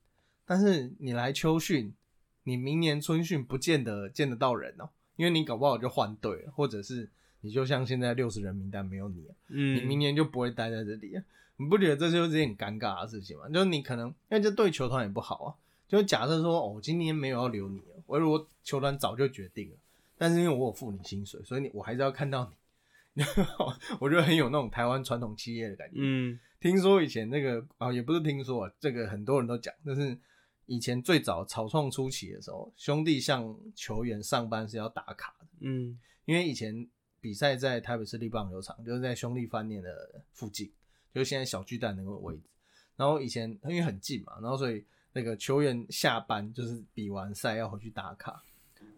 [0.45, 1.95] 但是你来秋训，
[2.43, 7.09] 你明年春训不见得见得到人哦，因为你搞不好就换队了，或者是
[7.41, 11.23] 你就像现在六十人名单没有你、啊，嗯，你明年就不会待在这里啊。
[11.57, 13.49] 你不觉得这就是一件很尴尬的事情吗？
[13.49, 15.55] 就是你可能，因为这对球团也不好啊。
[15.87, 19.77] 就假设说，哦，我今年没有要留你了，我如果球团早就决定了，
[20.19, 22.57] 但是因为我有付你薪水，所以你我还是要看到你。
[24.01, 25.97] 我觉得很有那种台湾传统企业的感觉。
[25.99, 30.17] 嗯听说以前那个啊，也不是听说啊，这个很多人都讲，就是
[30.67, 36.89] 以前最早草创初期的时候，兄弟向球员上班是要打卡的，嗯因为以前
[37.21, 40.71] 比赛在台北市立棒球场，就是在兄弟饭店的附近，
[41.13, 42.45] 就是现在小巨蛋那个位置。
[42.95, 48.41] 然后以前因为很近嘛，然后所以那个球员下班就是比完赛要回去打卡。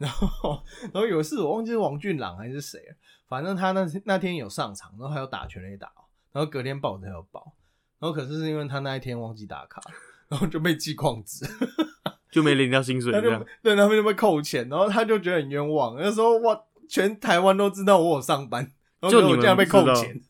[0.05, 0.63] 然后，
[0.93, 7.55] 然后有一次我忘记是王俊朗还是谁了，反正他那那天有上场，然后还有打全垒打哦，然后隔天报才有报，
[7.99, 9.81] 然后可是是因为他那一天忘记打卡，
[10.29, 11.47] 然后就被记旷职，
[12.31, 13.31] 就没领到薪水他就。
[13.63, 15.97] 对他们就被扣钱，然后他就觉得很冤枉。
[15.99, 18.63] 那时候哇，全台湾都知道我有上班，
[19.01, 20.21] 然后就你们结果竟然被扣钱。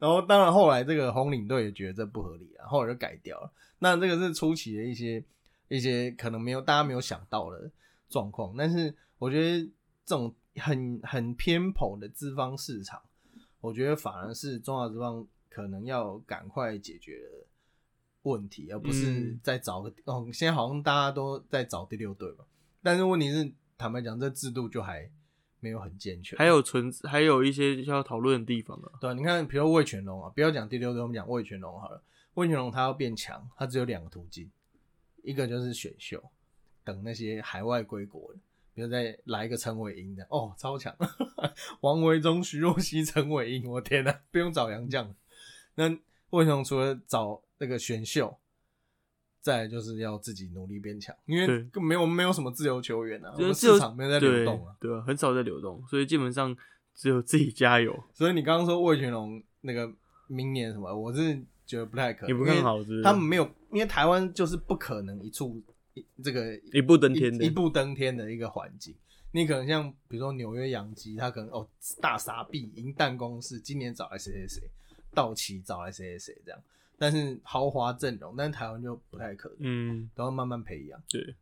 [0.00, 3.52] 然后当然后来这个红领队也觉得这不合理啊，后来就改掉了。
[3.78, 5.22] 那这个是初期的一些
[5.68, 7.70] 一些可能没有大家没有想到的
[8.08, 9.64] 状况，但是我觉得
[10.04, 13.02] 这种很很偏颇的资方市场，
[13.60, 17.46] 我觉得反而是中华职棒可能要赶快解决的
[18.22, 20.26] 问题，而不是嗯再找个、哦。
[20.32, 22.44] 现在好像大家都在找第六队嘛，
[22.82, 25.10] 但是问题是，坦白讲，这制度就还
[25.60, 26.38] 没有很健全。
[26.38, 28.92] 还有存，还有一些需要讨论的地方啊。
[29.00, 32.02] 对啊，你看，比如魏全龙啊，不要讲第六队，我们讲魏全龙好了。
[32.34, 34.50] 魏全龙他要变强，他只有两个途径，
[35.22, 36.22] 一个就是选秀，
[36.86, 38.38] 等那些海外归国的，
[38.72, 40.94] 比如再来一个陈伟英的，哦，超强，
[41.82, 45.12] 王维忠、徐若曦、陈伟英，我天呐，不用找洋将。
[45.74, 45.88] 那
[46.30, 48.38] 魏全龙除了找那个选秀，
[49.40, 54.76] 再来就是要自己努力变强，因为没有没有什么自由球员啊，我是市场没有在流对动啊。
[54.78, 56.56] 对啊，很少在流动，所以基本上
[56.94, 57.92] 只有自己加油。
[58.14, 59.92] 所以你刚刚说魏全龙那个
[60.28, 65.60] 明年什么，我是觉得不太可能，也不看好是不是他们没有，因为台湾就是不可能一触一
[66.22, 68.94] 这个一步登天的一一步登天的一个环境。
[69.32, 71.68] 你可能像比如说纽约洋基，他可能哦
[72.00, 74.62] 大傻逼赢弹公式，今年找来谁谁谁，
[75.12, 76.60] 道奇找来谁谁谁这样，
[76.96, 81.02] 但是豪华阵容，但是台湾就不太可能，嗯，都要慢慢培养。
[81.08, 81.34] 对。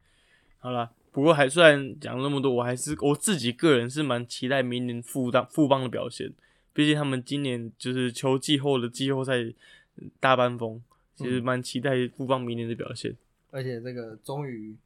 [0.59, 6.33] 好啦，不过还算讲那么多，我还是我自己个人是蛮期待明年富邦富邦的表现。
[6.73, 10.83] 毕竟他们今年就是球季后的季后赛嗯大班风，
[11.15, 13.15] 其实蛮期待富邦明年的表现。
[13.55, 14.77] 而且这个终于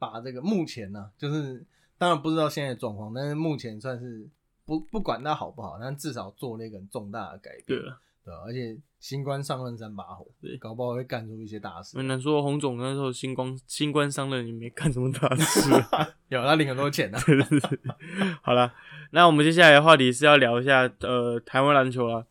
[0.00, 1.64] 把这个目前呢、就是
[1.96, 4.28] 当然不知道现在的状况，但是目前算是
[4.64, 7.64] 不不管它好不好，但至少做了一个很重大的改变。
[7.66, 11.96] 对了，对啊，而且新官上任三把火，对搞不好会干出一些大事。
[11.96, 16.08] 很难说洪总那时候新光新官上任，你没干什么大事 啊。
[16.28, 17.18] 有他领很多钱 呢、
[18.42, 18.74] 好了，
[19.12, 22.26] 那我们接下来的话题是要聊一下呃台湾篮球啊。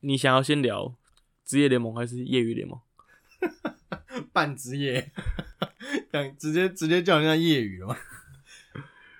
[0.00, 0.94] 你想要先聊
[1.44, 2.80] 职业联盟还是业余联盟？
[4.32, 5.10] 半职业，
[6.12, 7.96] 讲直接直接叫人家业余了嘛。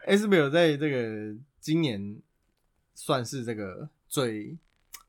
[0.07, 2.21] SBL 在这个今年
[2.95, 4.57] 算是这个最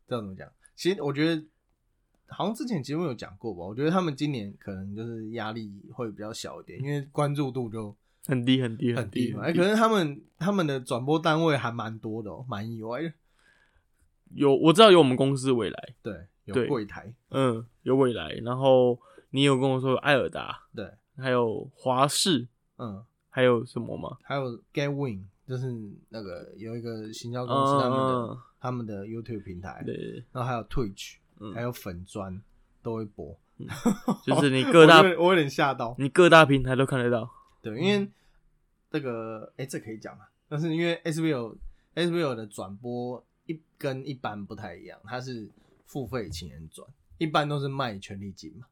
[0.07, 0.51] 这怎么讲？
[0.75, 1.43] 其实我觉得
[2.27, 3.61] 好像之前节目有讲过吧。
[3.61, 9.43] 我觉得他们今年可能就是压力会比较小一点，因为关注度就很低很低很低嘛。
[9.43, 13.13] 哎、可是他们他们的转播单位还蛮多的哦，蛮意外的。
[14.33, 18.97] 有我知道有我们公司未来，对，有对柜台，嗯，有未来，然后
[19.31, 24.17] 你有跟我说有艾尔达，对，还有华视，嗯，还有什么吗？
[24.21, 25.73] 还有 Get Win，就是
[26.09, 32.41] 那个有一个行销公司他们的、嗯，他们的 YouTube 平台，对然后还有 Twitch，、嗯还有粉砖
[32.83, 33.35] 都会播。
[34.25, 37.29] 就是你各大我有点吓到，你各大平台都看得到，
[37.61, 38.09] 对，因为
[38.89, 41.55] 这个哎、这可以讲啊，但是因为 SBL
[41.93, 45.47] SBL 的转播一跟一般不太一样，它是
[45.85, 46.87] 付费请人转，
[47.19, 48.65] 一般都是卖权利金嘛，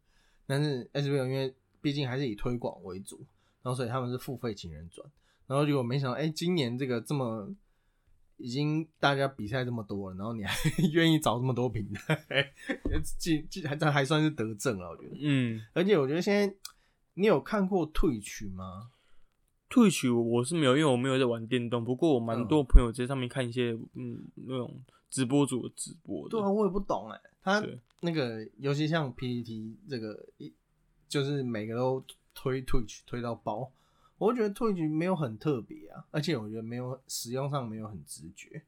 [0.49, 3.17] 但是 SBL 因为毕竟还是以推广为主，
[3.61, 5.07] 然后所以他们是付费请人转，
[5.45, 7.55] 然后结果没想到哎、今年这个这么。
[8.41, 10.55] 已经大家比赛这么多了，然后你还
[10.93, 12.15] 愿意找这么多平台，
[13.19, 15.17] 这这还这还算是得正了，我觉得。
[15.19, 16.55] 嗯，而且我觉得现在，
[17.15, 18.91] 你有看过退曲吗？
[19.67, 30.53] 退曲我是没有，因为我没有在玩电动，不过我蛮多朋友在上面看一些嗯那种直播主的直播的，对啊，我也不懂哎、他对那个，尤其像 PPT 这个一，
[31.07, 33.71] 就是每个都推 Twitch 推到爆，
[34.17, 38.61] 我觉得 Twitch 没有很特别啊，而且我觉得没有使用上没有很直觉，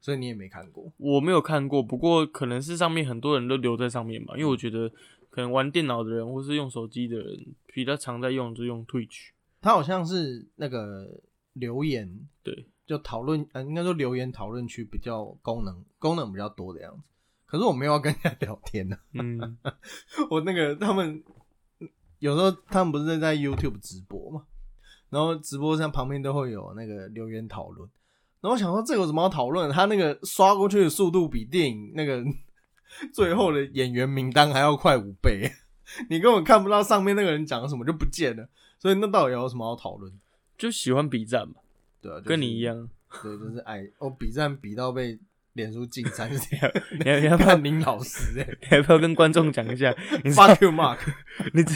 [0.00, 0.90] 所以你也没看过。
[0.96, 4.88] 我没有看过，不过可能是上面很多人都留在上面吧，因为我觉得
[5.28, 9.30] 可能玩电脑的人或是用手机的人比较常在用，就用 Twitch。
[9.60, 11.20] 它好像是那个
[11.52, 17.02] 留言，对，就讨论，呃，应该说留言讨论区比较功能功能比较多的样子。
[17.48, 19.58] 可是我没有要跟人家聊天呢、嗯，
[20.30, 21.22] 我那个他们
[22.18, 24.44] 有时候他们不是在在 YouTube 直播嘛，
[25.08, 27.88] 然后直播上旁边都会有那个留言讨论，
[28.42, 29.72] 然后我想说这个有什么好讨论？
[29.72, 32.22] 他那个刷过去的速度比电影那个
[33.14, 35.50] 最后的演员名单还要快五倍，
[36.10, 38.46] 你根本看不到上面那个人讲什么就不见了，
[38.78, 40.12] 所以那到底有什么好讨论？
[40.58, 41.54] 就喜欢比战嘛，
[42.02, 42.88] 对啊，就是跟你一，样。
[43.22, 45.18] 对，就是爱哦比战比到被
[45.58, 46.72] 脸书禁三十天，
[47.04, 49.92] 你要你要不要看林老师哎、 你要不要跟观众讲一下？
[50.32, 50.98] fuck you Mark，
[51.52, 51.74] 你这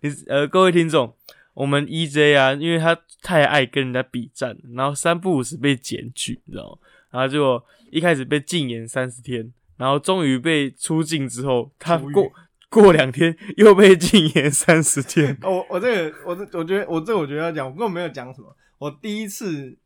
[0.00, 1.14] 你呃，各位听众，
[1.52, 6.78] 我们 EJ 啊，因为他太爱跟人家比战，然后三不五时被检举，你知道吗？
[7.10, 12.32] 然后结果一开始被禁言三十天，然后终于被出境之后，他过
[12.70, 15.36] 过两天又被禁言三十天。
[15.42, 18.56] 我我这个我这我觉得我这我觉得要讲，我根本没有讲什么。
[18.78, 19.76] 我第一次，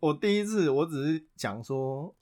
[0.00, 2.12] 我第一次我只是讲说，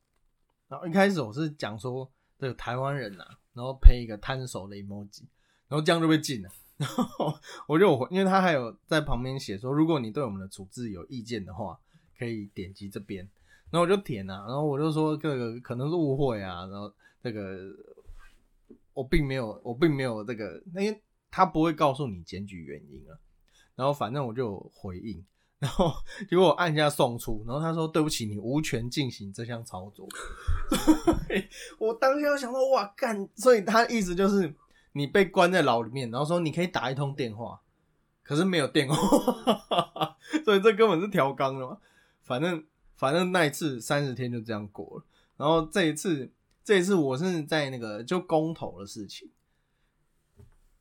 [0.70, 5.24] 然后一开始我是讲说这个台湾人呐、啊，然后配一个摊手的 emoji，
[5.66, 6.48] 然后这样就被禁了。
[6.78, 7.35] 然后
[7.66, 11.76] 我就因为他还有在旁边写说，如果你对我们的处置有意见的话，
[12.16, 13.28] 可以点击这边。
[13.70, 17.59] 然后我就点啊，然后我就说这个可能是误会啊，然后这个
[18.94, 23.18] 我并没有，我并没有这个，因为他不会告诉你检举原因啊。
[23.74, 25.24] 然后反正我就回应，
[25.61, 25.92] 然后
[26.29, 30.09] 结果我按下送出，然后他说对不起，你无权进行这项操作。
[31.79, 34.53] 我当下就想说哇干，所以他意思就是
[34.92, 37.61] 你被关在牢里面，然后说你可以打一通电话，
[38.23, 38.96] 可是没有电话，
[40.44, 41.79] 所以这根本是调缸的嘛。
[42.23, 42.64] 反正
[42.96, 45.05] 反正那一次三十天就这样过了，
[45.37, 46.33] 然后这一次
[46.64, 49.29] 这一次我是在那个就公投的事情，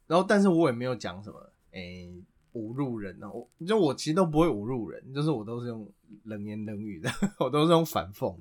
[0.08, 2.24] 然后但是我也没有讲什么诶。
[2.60, 3.32] 侮辱人啊！
[3.32, 5.90] 我就我其实都不会侮辱人，就是我都是用
[6.24, 8.36] 冷言冷语的， 我都是用反讽。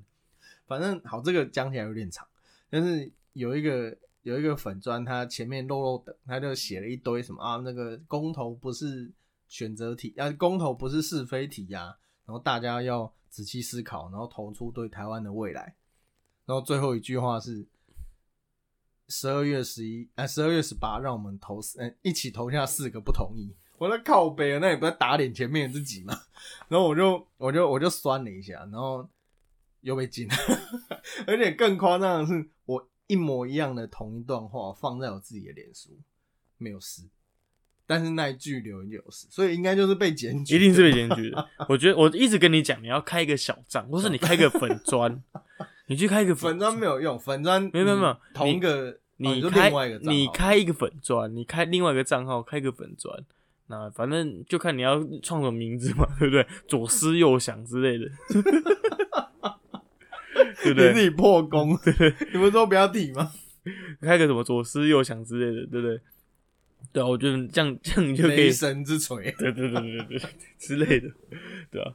[0.66, 2.26] 反正好，这个讲起来有点长，
[2.68, 9.10] 但是有一个有一个粉砖，他前面漏漏的，他就写了一堆什么啊，那个公投不是
[9.46, 15.76] 选择题啊，公投不是是非题呀、啊，然后大家要仔细思考，然后投出对台湾的未来。
[16.44, 17.66] 然后最后一句话是
[19.08, 23.54] 十二月十一啊，十二月十八，让我们投四，嗯，一起投下四个不同意。
[23.78, 26.14] 我在靠北啊，那你不在打脸前面的自己吗。
[26.68, 29.08] 然后我就我就我就酸了一下，然后
[29.80, 30.34] 又被禁了。
[31.26, 35.90] 而且更夸张的是，我一模一样的同一段话放在我自己的脸书，
[36.58, 37.02] 没有事。
[37.86, 41.48] 但是那一句留言就有事，所以应该就是被检举，一定是被检举的。
[41.70, 45.22] 我觉得我一直跟你讲，你要开一个小账，或是你开个粉砖，
[45.86, 53.24] 你去开一个粉粉砖没有用，粉砖没有没有没有同一个，哦你就开另外一个账号你开一个粉砖，你开另外一个账号开个粉砖，
[53.68, 56.46] 那反正就看你要创什么名字嘛， 对不对？
[56.66, 58.10] 左思右想之类的，
[60.62, 60.88] 对不对？
[60.88, 61.78] 你自己破功，
[62.32, 63.30] 你们说不要提吗？
[64.00, 66.00] 开个什么左思右想之类的，对不对？
[66.92, 71.10] 对啊，我觉得这样这样你就可以雷，神之锤，对对对对对对之类的，
[71.70, 71.92] 对啊。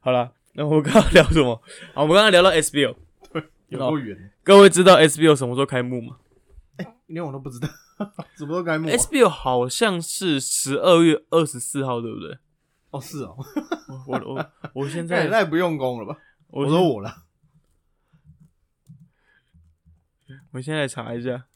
[0.00, 1.54] 好了，那我们刚刚聊什么？
[1.94, 2.94] 啊，我们刚刚聊到 SBO，
[3.68, 4.30] 有多远？
[4.42, 6.16] 各位知道 SBO 什么时候开幕吗
[6.76, 7.68] 哎连我都不知道，
[8.36, 12.38] 什么时候开幕啊？？SBO 好像是十二月二十四号，对不对？
[12.90, 13.36] 哦，是哦，
[14.06, 16.20] 我我我现在那也太不用功了吧？
[16.48, 17.24] 我我说我了，
[20.52, 21.46] 我现在查一下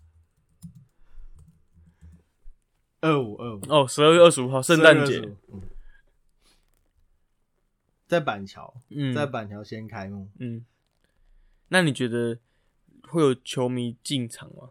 [3.01, 5.62] 二五二五，哦，十二月二十五号圣诞节月，25嗯
[8.09, 10.66] 在板桥，嗯在板桥先开幕，嗯，
[11.68, 12.38] 那你觉得
[13.05, 14.70] 会有球迷进场吗？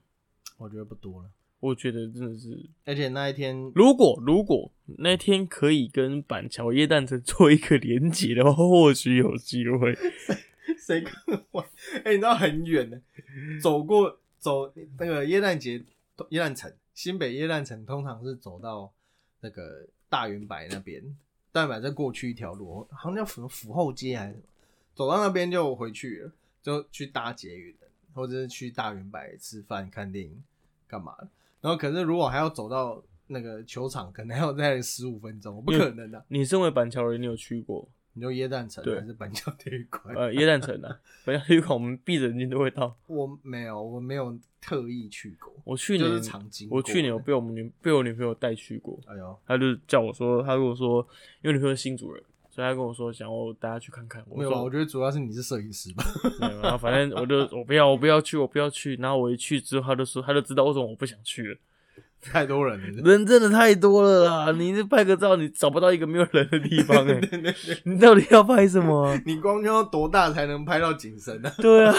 [0.58, 1.32] 我觉得不多了。
[1.60, 9.94] 我觉得真的是，而且那一天，如果如果那天可以跟板桥耶诞城做一个连接的话，或许有机会。
[10.80, 11.12] 谁跟
[11.52, 11.62] 我？
[12.06, 13.02] 哎、你知道很远的，
[13.62, 15.84] 走过走那个耶诞节
[16.30, 18.92] 耶诞城，新北耶诞城通常是走到
[19.42, 21.04] 那个大圆白那边，
[21.52, 24.44] 大圆柏再过去一条路，好像叫什么府后街还是什么，
[24.96, 26.32] 走到那边就回去了，
[26.62, 30.42] 就去搭捷运的，或者是去大圆白吃饭、看电影、
[30.88, 31.28] 干嘛的。
[31.62, 37.88] 然后可是如果还要走到那个球场，可能还要再十五分钟，不可能的、你身为板桥人，你有去过？
[38.14, 40.14] 你就耶诞城对还是板桥体育馆？
[40.16, 42.94] 呃，耶诞城啊，板桥体育馆我们闭着眼睛都会到。
[43.06, 45.54] 我没有，我没有特意去过。
[45.64, 51.08] 我去年就是常经我去年有被我们女被我女朋友带去过，哎呦，她就叫我说，她如果说，
[51.44, 52.22] 因为女朋友是新主人，
[52.60, 54.22] 所以她跟我说想要我带她去看看。
[54.28, 56.04] 我没有我觉得主要是你是摄影师吧？
[56.42, 61.58] 没有，然后反正我就我不要我不要去我不要去，然后我一去之后，他就说他就知道为什么我不想去了。
[62.22, 64.52] 太多人了，人真的太多了啦！
[64.52, 67.18] 你这拍个照，你找不到一个没有人的地方 哎、
[67.86, 71.50] 你到底要拍什么啊、你光要多大才能拍到景深呢？
[71.60, 71.96] 对啊，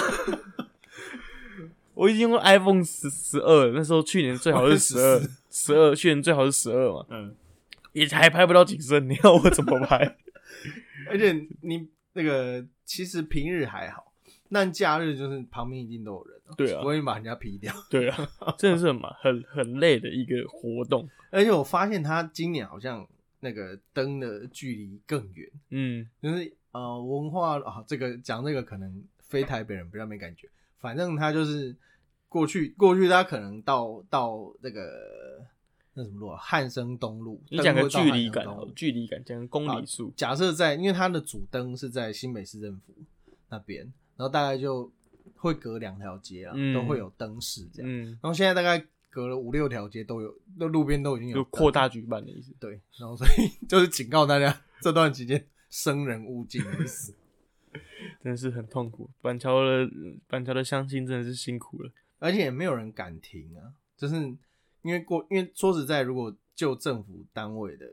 [1.95, 7.35] 我已经用 iPhone 十十二，那时候去年最好是十二，十二去年最好是十二嘛，嗯，
[7.95, 10.19] 也还拍不到景深，你要我怎么拍？
[11.09, 11.33] 而且
[11.63, 14.13] 你那个其实平日还好，
[14.51, 17.73] 但假日就是旁边一定都有人，对啊我会把人家劈掉。
[17.91, 21.09] 对啊， 真的是很麻很很累的一个活动。
[21.31, 23.07] 而且我发现他今年好像
[23.39, 30.49] 那个灯的距离更远，嗯，就是呃文化啊，这个讲这个可能非台北人比较没感觉，
[30.79, 31.75] 反正他就是
[32.29, 35.41] 过去过去他可能到到那个
[35.95, 42.95] 那什么路啊，汉生东路，你讲个距离感距离感讲个公里数，假设在，因为它的主灯是在新北市政府
[43.49, 43.83] 那边，
[44.17, 44.91] 然后大概就
[45.35, 47.91] 会隔两条街啊，嗯都会有灯饰这样。
[47.91, 52.55] 嗯，然后现在大概隔了五六条街都有，那路边都已经有就扩大举办的意思。
[52.61, 57.15] 对，然后所以 就是警告大家这段期间生人勿近的意思。
[58.23, 59.09] 真的是很痛苦。
[59.21, 59.89] 板桥的
[60.29, 61.91] 板桥的乡亲真的是辛苦了。
[62.19, 64.15] 而且也没有人敢停啊，就是
[64.83, 67.87] 因为过，因为说实在，如果就政府单位的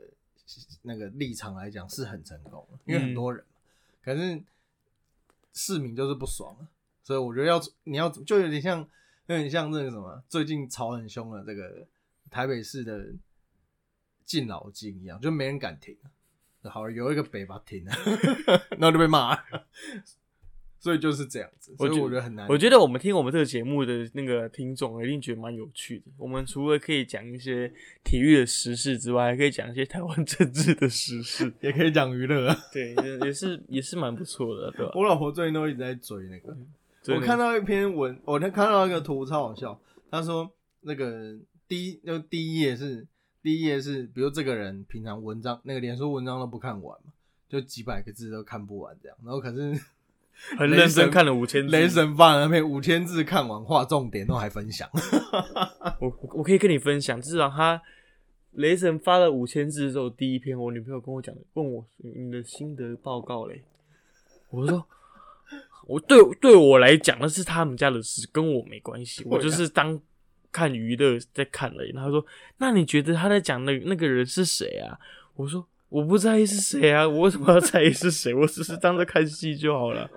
[0.82, 3.60] 那个立场来讲，是很成功的，因为很多人嘛，
[4.02, 4.42] 可是
[5.52, 6.68] 市民就是不爽啊，
[7.02, 8.80] 所以我觉得要你要就有点像，
[9.26, 11.86] 有点像那个什么，最近吵很凶的这个
[12.30, 13.06] 台北市的
[14.24, 16.10] 敬老金一样，就没人敢停啊。
[16.70, 17.92] 好，有一个北吧停了，
[18.76, 19.66] 然后就被骂了，
[20.80, 22.46] 所以就是这样子，所以我觉得很难。
[22.48, 26.04] 我觉得我们听我们这个节目的那个听众一定觉得蛮有趣的。
[26.16, 27.72] 我们除了可以讲一些
[28.04, 31.52] 体育的时事之外，还可以讲一些台湾政治的时事。
[31.60, 32.56] 也可以讲娱乐啊。
[32.72, 34.92] 对，也也是也是蛮不错的，对吧？
[34.94, 36.56] 我老婆最近都一直在追那个，
[37.14, 39.80] 我看到一篇文，我看到一个图超好笑。
[40.10, 40.48] 他说
[40.82, 43.06] 那个第一，就第一页是
[43.42, 47.12] 第一页是，比如这个人平常文章那个连书文章都不看完嘛，
[47.48, 49.18] 就几百个字都看不完这样。
[49.24, 49.78] 然后可是
[50.56, 51.70] 很认真看了五千字。
[51.76, 54.88] 雷神发的那篇五千字看完，画重点都还分享。
[56.00, 57.80] 我我我可以跟你分享，至少他
[58.52, 63.62] 雷神发了五千字之后，第一篇我女朋友跟我讲，问我你的心得报告嘞，
[64.50, 64.84] 我说
[65.86, 70.00] 我对对我来讲那是他们家的事，跟我没关系，我就是当
[70.50, 71.90] 看娱乐在看而已。
[71.92, 72.26] 然后他说，
[72.56, 74.98] 那你觉得他在讲的那个人是谁啊？
[75.34, 78.34] 我说我不在意是谁啊，我为什么要在意是谁？
[78.34, 80.08] 我只是当着看戏就好了。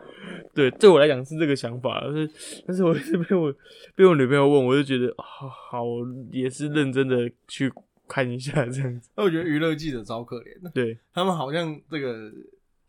[0.53, 2.30] 对，对我来讲是这个想法，但是
[2.67, 3.53] 但是我一直被我
[3.95, 5.86] 被我女朋友问，我就觉得好好
[6.32, 7.72] 也是认真的去
[8.07, 9.09] 看一下这样子。
[9.15, 12.30] 那我觉得娱乐记者超可怜的，对，他们好像这个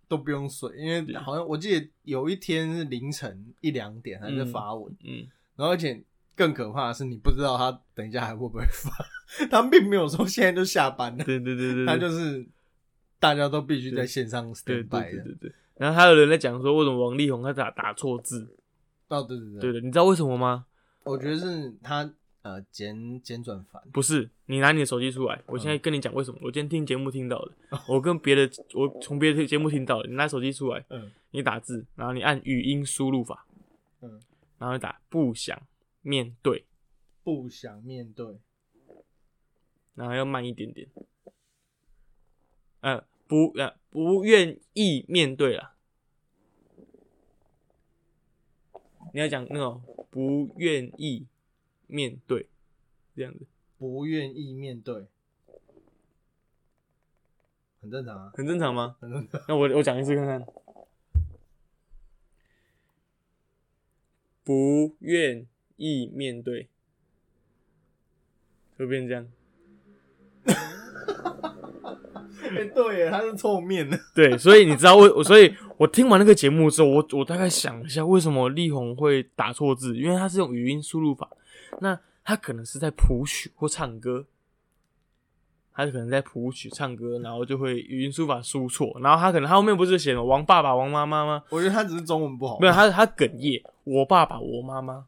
[0.09, 5.25] 都不用睡，因为好像我记得有一天是凌晨一两点还在发文，嗯，
[5.57, 6.03] 然后而且
[6.35, 8.91] 更可怕的是，你不知道他等一下还会不会发，
[9.49, 12.45] 他并没有说现在就下班了，对对对对，他就是
[13.23, 15.23] 大家都必须在线上对 stand 对 by 的。
[15.23, 15.53] 对对对。
[15.77, 18.49] 然后还有人在讲说，为什么王力宏他打打错字？
[19.07, 20.67] 哦，对对对，对的，你知道为什么吗？
[21.05, 22.13] 我觉得是他
[22.43, 26.41] 呃简简转繁，不是，你拿你的手机出来，我现在跟你讲为什么。
[26.43, 27.53] 我今天听节目听到的，
[27.87, 30.09] 我跟别的，我从别的节目听到的。
[30.09, 33.47] 你拿手机出来，嗯你打字，然后你按语音输入法，
[34.01, 34.21] 嗯，
[34.59, 35.57] 然后你打不想
[36.01, 36.65] 面对，
[37.23, 38.41] 不想面对，
[39.95, 40.89] 然后要慢一点点。
[42.81, 45.73] 呃，不呃不愿意面对了。
[49.15, 49.81] 你要讲那种
[50.11, 51.27] 不愿意
[51.87, 52.47] 面对
[53.17, 53.47] 这样子，
[53.79, 55.07] 不愿意面对，
[57.81, 58.97] 很正常啊，很正常吗？
[59.01, 59.41] 很正常。
[59.49, 60.47] 那我我讲一次看看。
[64.45, 66.69] 不愿意面对，
[68.77, 69.27] 会变这样。
[72.59, 73.99] 哎、对耶，他是臭面的。
[74.15, 81.29] 对，所以你知道为，所以我听完那个节目之后，我我大概想一下，为什么力宏会打错字，因为他是用语音输入法，
[81.81, 84.25] 那他可能是在谱曲或唱歌，
[85.75, 91.43] 他可能在谱曲唱歌，然后就会语音输入法输错，然后他可能他后面不是写了王爸爸王妈妈吗？
[91.51, 92.59] 我觉得他只是中文不好。
[92.61, 95.07] 没有，他他哽咽，我爸爸我妈妈，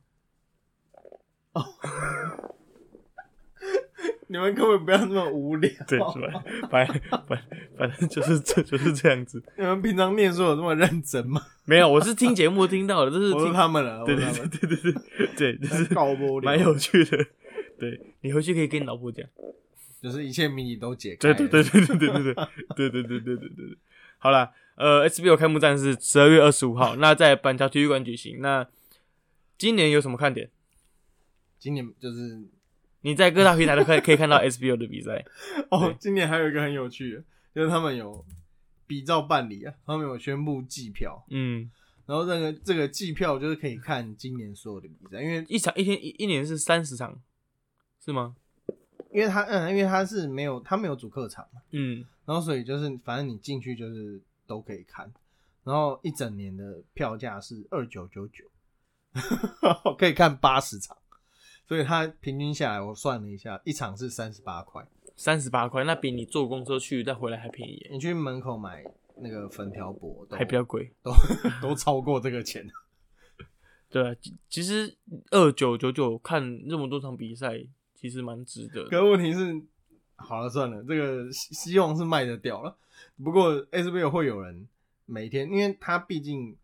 [4.28, 5.70] 你们根本不要那么无聊。
[5.86, 6.44] 对，是吧？
[6.70, 6.86] 反
[7.26, 7.42] 反
[7.76, 9.42] 反正就是这就是这样子。
[9.56, 11.42] 你们平常念书有这么认真吗？
[11.66, 14.92] 没有，我是听节目听到的，这是听，他们了，对对对对对
[15.36, 15.94] 对对，就是
[16.42, 17.26] 蛮有趣的。
[17.78, 19.26] 对你回去可以跟你老婆讲。
[20.02, 21.32] 就是一切谜底都解开。
[21.32, 23.78] 对对对对对对对对对对对对对对对。
[24.18, 28.40] 好啦，呃，SBO 开幕战是十二月二十五号，那在板桥体育馆举行。
[28.40, 28.66] 那
[29.56, 30.50] 今年有什么看点？
[31.58, 32.42] 今年就是
[33.04, 35.22] 你在各大平台都可以可以看到 SBO 的比赛。
[35.70, 37.24] 哦，今年还有一个很有趣的，
[37.54, 38.24] 就是他们有
[38.86, 41.70] 比照办理啊，他们有宣布计票，嗯，
[42.06, 47.20] 然后这个这个计票就是可以看今年所有的比赛，因为一场一天一一年是三十场，
[48.02, 48.34] 是吗？
[49.12, 55.12] 因为他嗯，因为他是没有他没有主客场嘛，嗯，然后所以就是反正你进去就是都可以看，
[55.62, 58.44] 然后一整年的票价是二九九九，
[59.98, 60.96] 可以看八十场，
[61.66, 64.86] 所以它平均下来我算了一下，一场是三十八块，
[65.16, 68.84] 三十八块，那比你坐公车去再回来还便宜耶，你去门口买
[69.16, 70.92] 那个粉条薄都还比较贵。
[71.02, 71.12] 都
[71.62, 72.66] 都超过这个钱。
[73.88, 74.96] 对啊，其其实
[75.30, 78.90] 二九九九看这么多场比赛，其实蛮值得的。
[78.90, 79.62] 可问题是，
[80.16, 82.76] 好了算了，这个希希望是卖得掉了。
[83.22, 84.68] 不过 SBL 会有人
[85.06, 86.56] 每天，因为它毕竟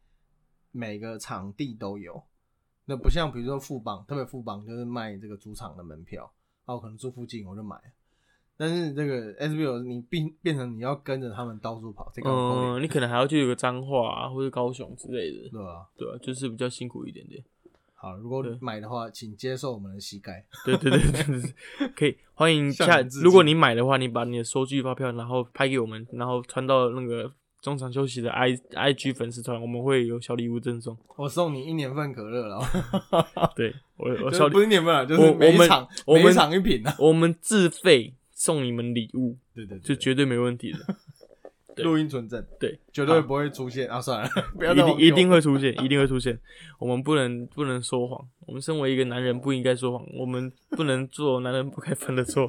[0.73, 2.21] 每个场地都有，
[2.91, 6.29] 那不像比如说富邦，特别富邦就是卖这个主场的门票，
[6.65, 7.77] 啊，我可能住附近我就买。
[8.57, 15.89] 但是这个 SBL 你变变成你要跟着他们到处跑，这个嗯，你可能还要去有个彰化啊，或者高雄之类的，对吧？
[15.97, 17.41] 对啊，就是比较辛苦一点点。
[17.95, 20.45] 好，如果对买的话，请接受我们的膝盖。
[20.65, 23.21] 对对对对对， 可以欢迎下向人致。
[23.21, 27.33] 敬如果你买的话，你把你的收据发票，然后拍给我们，然后传到那个
[27.63, 30.97] 中场休息的 i i g 粉丝团，我们会有小礼物赠送。
[31.17, 32.61] 我送你一年份可乐了，
[33.55, 36.95] 对我我就小不是年份了，就是每们场我们每一场一瓶啊。
[37.01, 40.79] 我们自费送你们礼物，对对就绝对没问题的。
[41.85, 43.99] 录音存证，对，绝对不会出现啊！
[43.99, 46.39] 算了，不要一定一定会出现，一定会出现。
[46.79, 52.47] 我们不能不能说谎，我们身为一个男人不应该说谎，我们不能做男人不该犯的错。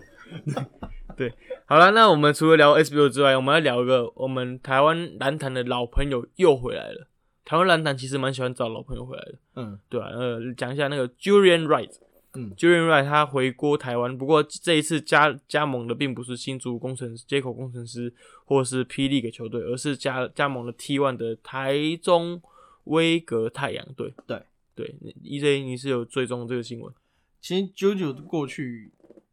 [1.16, 1.32] 对，
[1.72, 7.08] 好了，那我们除了聊 SBO 之外，我们要聊一个我们台湾篮坛的老朋友又回来了。
[7.46, 11.94] 台湾篮坛其实蛮喜欢找老朋友回来的，嗯对吧、呃，讲一下那个 Julian Wright，
[12.34, 18.14] 嗯，Julian Wright 他回国台湾，不过这一次加加盟的并不是新竹工程接口工程师
[18.44, 22.42] 或是霹雳给球队，而是加加盟了 T1 的台中
[22.84, 24.14] 威格太阳队。
[24.28, 24.44] 对
[24.76, 24.94] 对
[25.24, 26.94] ，EJ 你是有追踪这个新闻？
[27.40, 28.92] 其实九九过去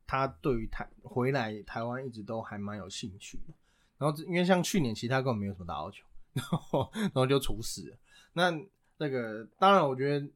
[0.08, 3.54] 他对于台回来台湾一直都还蛮有兴趣的。
[3.98, 6.02] 然后因为像去年其他根本没有什么打到球，
[6.32, 7.96] 然后然后就处死了。
[8.32, 8.50] 那
[8.96, 10.26] 那个当然，我觉得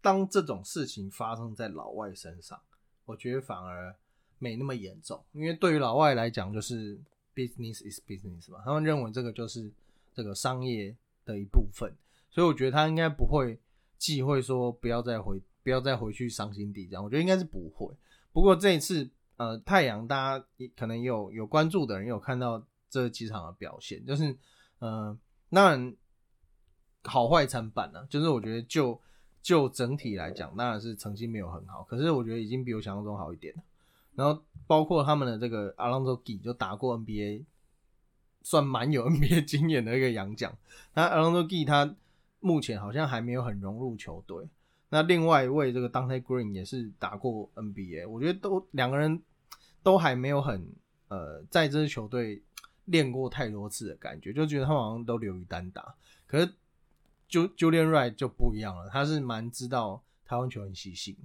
[0.00, 2.60] 当这种事情发生在老外身上，
[3.04, 3.94] 我觉得反而
[4.38, 6.98] 没那么严重，因为对于老外来讲，就是
[7.34, 9.70] business is business 嘛，他们认为这个就是
[10.12, 11.94] 这个商业的一部分，
[12.30, 13.60] 所以我觉得他应该不会
[13.96, 17.94] 忌讳说不要再回不要再回去伤心地这样，我觉得应该是不会。
[18.32, 20.44] 不过这一次，呃，太阳大家
[20.76, 24.36] 可能有有关注的人有看到这几场的表现，就是
[24.78, 25.16] 呃，
[25.50, 25.94] 当然
[27.04, 28.98] 好坏参半啊，就是我觉得就
[29.42, 33.62] 就整体来讲，当然是成绩没有很好，可是我觉得已经比我想象中好一点了。
[34.14, 37.44] 然后包括他们的这个 Alonso G 就打过 NBA，
[38.42, 40.54] 算蛮有 NBA 经验的一个洋将。
[40.94, 41.96] 那 Alonso G 他
[42.40, 44.48] 目前好像还没有很融入球队。
[44.94, 49.22] 那另外一位这个 Dante Green 也是打过 NBA，我觉得都两个人
[49.82, 50.70] 都还没有很
[51.08, 52.42] 呃在这支球队
[52.84, 55.94] 练过太多次的感觉，就觉得他们好像都流于单打。
[56.26, 56.52] 可是
[57.30, 61.16] Julian Wright 就不一样了，他是蛮知道台湾球员习性。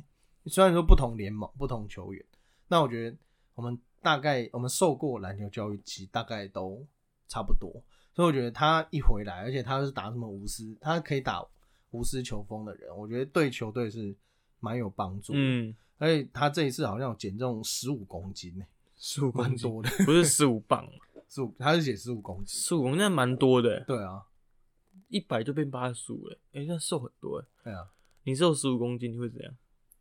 [0.46, 2.24] 虽然说不同联盟、不同球员，
[2.70, 3.18] 那我觉得
[3.54, 6.82] 我们大概我们受过篮球教育，其实大概都
[7.28, 7.70] 差不多。
[8.14, 11.46] 所以我觉得他一回来，而且他是打什么无私，他可以打。
[11.92, 14.16] 无私球风的人，我觉得对球队是
[14.60, 15.34] 蛮有帮助。
[15.36, 18.66] 嗯，而且他这一次好像减重十五公斤呢，
[18.98, 20.88] 十五蛮多的，不是十五磅，
[21.30, 23.84] 十五他是写十五公斤，十五公斤蛮多的。
[23.86, 24.24] 对啊，
[25.10, 27.46] 一百就变八十五了，哎，那瘦很多哎。
[27.64, 27.90] 对啊，
[28.24, 29.54] 你瘦十五公斤你会怎样？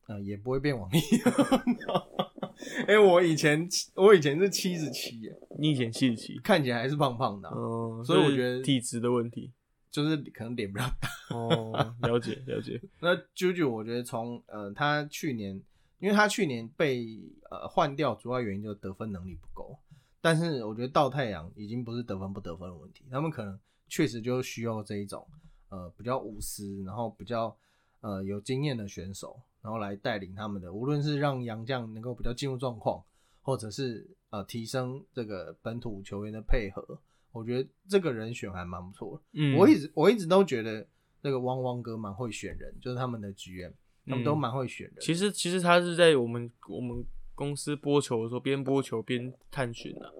[0.07, 0.99] 啊，也不会变王力。
[2.89, 5.21] 哎，我以前我以前是七十七，
[5.59, 7.49] 你以前七十七，看起来还是胖胖的。
[7.49, 9.53] 哦，所以我觉得体质的问题。
[9.97, 12.79] 就是可能脸比较大 哦，了解了解。
[13.01, 15.55] 那 JoJo 我觉得从呃他去年，
[16.01, 17.19] 因为他去年被
[17.51, 19.75] 呃换掉，主要原因就是得分能力不够。
[20.21, 25.27] 但是我觉得到太阳已经不是得分不得分的问题，他们可能确实就需要这一种
[25.71, 27.57] 呃比较无私，然后比较
[28.03, 33.03] 呃有经验的选手，然后来带领他们的，无论是让杨将能够比较进入状况，
[33.41, 36.99] 或者是呃提升这个本土球员的配合。
[37.37, 39.23] 我觉得这个人选还蛮不错的。
[39.35, 40.87] 嗯，我一直我一直都觉得
[41.23, 43.73] 那个汪汪哥蛮会选人，就是他们的 GM，
[44.07, 44.97] 他们都蛮会选人。
[45.01, 50.13] 其实其实他是在我们我们公司播球的时候，边播球边探寻的，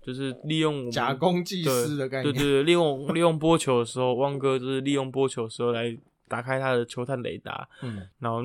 [0.00, 2.32] 就是利用假公济私的概念。
[2.32, 5.96] 对 对对，利用利用播球的时候，汪哥就是利用播球的时候来
[6.26, 8.42] 打开他的球探雷达，嗯，然后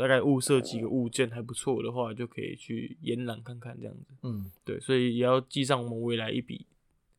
[0.00, 4.14] 大概物色几个物件还不错的话，就可以去延揽看看这样子。
[4.22, 6.66] 嗯，对，所以也要记上我们未来一笔。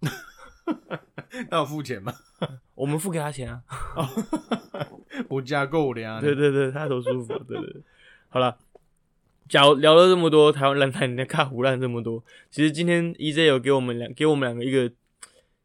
[1.50, 2.14] 那我付钱吗？
[2.76, 3.64] 我们付给他钱啊！
[5.30, 6.20] 我加够的呀！
[6.22, 7.28] 对对对，他多舒服！
[7.48, 7.82] 对对对，
[8.30, 8.58] 好了，
[9.50, 12.24] 聊聊了这么多台湾篮坛，你看胡烂这么多。
[12.50, 14.92] 其实今天 EJ 有给我们两，给我们两个一个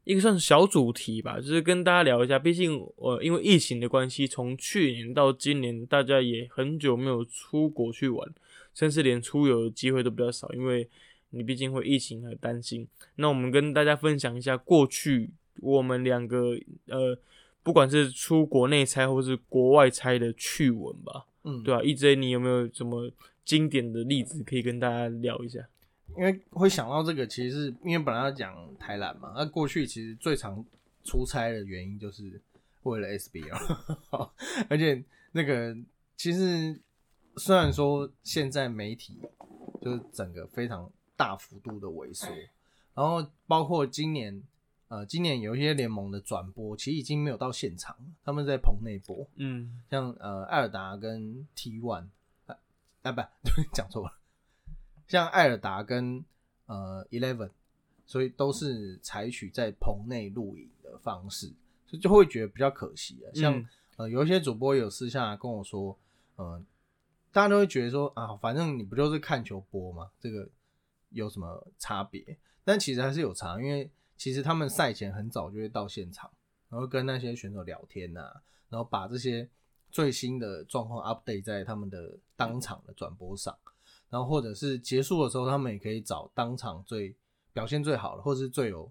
[0.05, 2.39] 一个算是小主题吧，就是跟大家聊一下。
[2.39, 8.29] 毕竟我因为疫情的关系，从去年到今年，大家也很久没有出国去玩，
[8.75, 10.89] 甚至连出游的机会都比较少，因为。
[11.31, 16.57] 你毕竟会疫情而担心，那我们跟大家分享一下过去我们两个
[16.87, 17.19] 呃，
[17.63, 23.11] 不管是出国内差或是国外差的趣闻吧，嗯，对啊 e J 你有没有什么
[23.45, 25.61] 经典的例子可以跟大家聊一下？
[26.17, 30.65] 因为会想到这个，其实是因为本来要讲台南嘛，那过去其实最常
[31.05, 32.41] 出差的原因就是
[32.85, 33.79] 为了 SBL，
[34.71, 35.77] 而且那个
[36.17, 36.81] 其实
[37.37, 39.19] 虽然说现在媒体
[39.83, 40.91] 就是整个非常。
[41.19, 42.29] 大幅度的萎缩，
[42.95, 44.41] 然后包括今年，
[44.87, 49.27] 呃，今年有一些联盟的转播，其实已经没有到现场，他们在棚内播。
[49.35, 52.07] 嗯，像呃艾尔达跟 T One，
[52.47, 52.57] 啊
[53.03, 53.21] 啊不，
[53.75, 54.13] 讲错了，
[55.09, 56.25] 像艾尔达跟
[56.67, 57.51] 呃 Eleven，
[58.07, 61.49] 所以都是采取在棚内录影的方式，
[61.85, 63.35] 所以就会觉得比较可惜啊。
[63.35, 63.67] 像
[63.97, 65.99] 呃有一些主播有私下跟我说，
[66.37, 66.63] 呃，
[67.33, 70.09] 大家都会觉得说啊，反正你不就是看球播吗？
[70.21, 70.49] 这个。
[71.11, 72.37] 有什么差别？
[72.65, 76.31] 但其实还是有差，因为其实他们赛前很早就会到现场，
[76.69, 78.21] 然后跟那些选手聊天呐，
[78.69, 79.49] 然后把这些
[79.91, 83.57] 最新的状况 update 在他们的当场的转播上，
[84.11, 87.15] 然后或者是结束的时候，他们也可以找当场最
[87.55, 88.91] 表现最好的，或是最有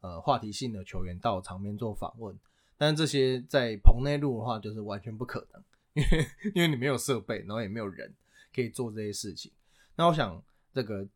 [0.00, 2.34] 呃话题性的球员到场边做访问。
[2.78, 5.62] 但这些在棚内录的话，就是完全不可能，
[5.92, 8.14] 因为 因为你没有设备，然后也没有人
[8.54, 9.52] 可以做这些事情。
[9.96, 10.42] 那我想
[10.72, 11.06] 这个。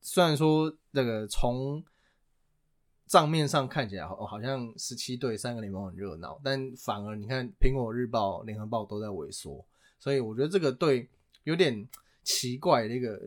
[0.00, 1.84] 虽然说那个从
[3.06, 9.64] 账面上看起来好，好像十七队三个联盟很热闹，但反而你看苹果日报、联合报都在萎缩，
[9.98, 11.08] 所以我觉得这个对
[11.44, 11.88] 有点
[12.22, 13.20] 奇怪的一个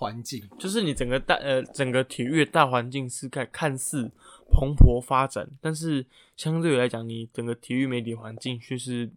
[0.00, 4.10] 环境，就是你整个大呃整个体育大环境是看看似。
[4.52, 6.04] 蓬勃发展，但是
[6.36, 9.08] 相对来讲，你整个体育媒体环境却是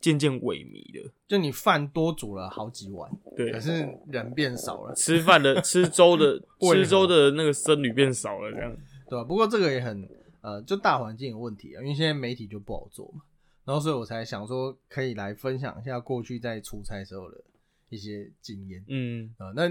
[0.00, 1.08] 渐渐萎靡的。
[1.28, 6.36] 就你饭多煮了好几碗，对，可是人变少了，吃饭的吃粥的
[6.74, 8.76] 吃粥的那个僧侣变少了，这样
[9.08, 9.22] 对吧？
[9.22, 10.04] 不过这个也很
[10.40, 13.22] 呃，就大环境有问题啊，因为现在媒体就不好做嘛。
[13.64, 17.40] 然后所以我才想说，可以来分享一下过去在出差时候的
[17.88, 18.84] 一些经验。
[18.88, 19.68] 嗯，呃，那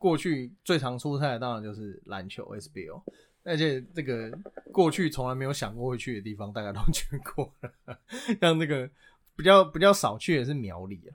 [0.00, 3.02] 过去最常出差的当然就是篮球 SBL。
[3.42, 4.30] 而且这个
[4.70, 7.98] 过去从来没有想过会去的地方，大家都去过了。
[8.40, 8.88] 像那个
[9.34, 11.12] 比较比较少去的是苗栗啊，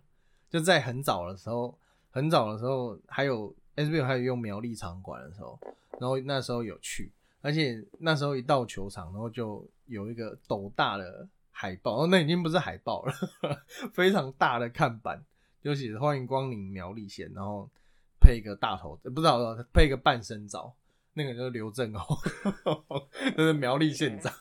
[0.50, 1.78] 就在很早的时候，
[2.10, 5.60] 很早的时候还有 SBL 还有用苗栗场馆的时候，
[6.00, 7.12] 然后那时候有去，
[7.42, 13.14] 而且那时候一到球场，然后就有一个斗大的海报，哦，那已经不是海报了，
[13.94, 15.24] 非常大的看板，
[15.62, 17.70] 就写欢迎光临苗栗县，然后
[18.26, 20.74] 配一个大头，不知道配一个半身照。
[21.18, 22.18] 那个就是刘正宏，
[23.38, 24.34] 就是苗栗县长，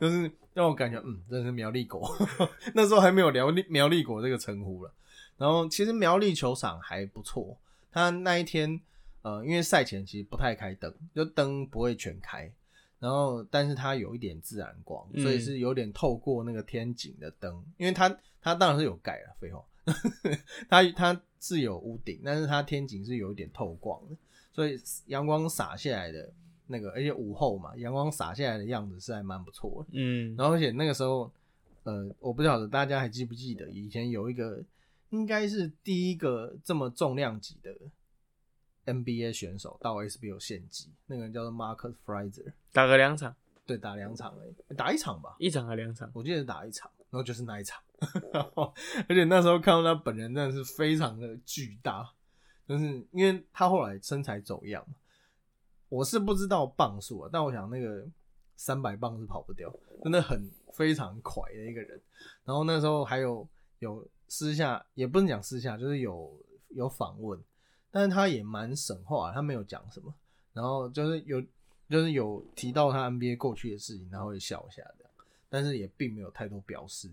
[0.00, 2.08] 就是让我感觉，嗯，真是苗栗国。
[2.74, 4.92] 那时候还没有苗栗苗栗国这个称呼了。
[5.36, 7.58] 然后其实苗栗球场还不错，
[7.90, 8.80] 他那一天，
[9.22, 12.52] 呃，因为赛前其实不太开灯，就灯不会全开，
[13.00, 18.08] 然后但是它有一点自然光，所以是有点透过那个天井的灯，因为它
[18.40, 19.60] 它当然是有盖了，废话，
[20.68, 24.16] 它它是有屋顶，但是它天井是有一点透光的。
[24.52, 26.32] 所以阳光洒下来的
[26.66, 29.90] 那个，而且午后嘛，阳光洒下来的样子是还蛮不错的。
[29.92, 31.30] 嗯，然后而且那个时候，
[31.84, 34.62] 呃，我不晓得大家还记不记得，以前有一个
[35.10, 37.72] 应该是第一个这么重量级的
[38.86, 44.34] NBA 选手到 SBO 献祭，那个人叫做 Marcus Fraser，打个两场，对，打两场
[44.68, 47.82] 哎，打一场吧，一场还两场，我记得打一场，然后就是那一场，
[49.08, 52.12] 而且那时候看到他本人真的是非常的巨大。
[52.68, 54.96] 就是因为他后来身材走样嘛，
[55.88, 58.04] 我是不知道磅数啊，但我想那个
[58.56, 59.72] 三百磅是跑不掉，
[60.02, 62.02] 真的很非常快的一个人。
[62.44, 63.46] 然后那时候还有
[63.78, 66.36] 有私下，也不能讲私下，就是有
[66.70, 67.40] 有访问，
[67.92, 70.12] 但是他也蛮省话，他没有讲什么。
[70.52, 71.40] 然后就是有
[71.88, 75.12] 就是有提到他 NBA 过去的事情，他会笑一下这样，
[75.48, 77.08] 但是也并没有太多表示。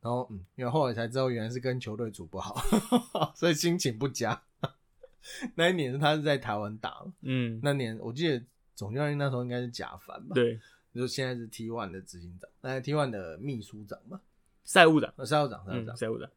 [0.00, 2.54] 然后嗯，因为后来才知道原来是跟球队组不好，
[3.34, 4.40] 所以心情不佳。
[5.56, 8.42] 那一年是他是在台湾打，嗯，那年我记得
[8.74, 10.58] 总教练那时候应该是贾凡吧，对，
[10.94, 14.20] 就现在是 T One 的执行长，那 T One 的秘书长嘛，
[14.64, 16.30] 赛务长，赛务长，赛务长，赛务长，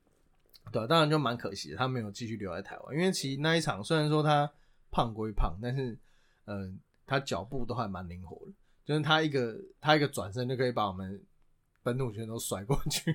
[0.72, 4.52] 对，当然就蛮可惜的，他没有继续留在台湾，因为其实那一场虽然说他
[4.90, 5.98] 胖归胖，但是
[6.46, 8.52] 嗯，他脚步都还蛮灵活的，
[8.84, 11.22] 就是他一个他一个转身就可以把我们。
[11.84, 13.12] 本土拳都甩过去，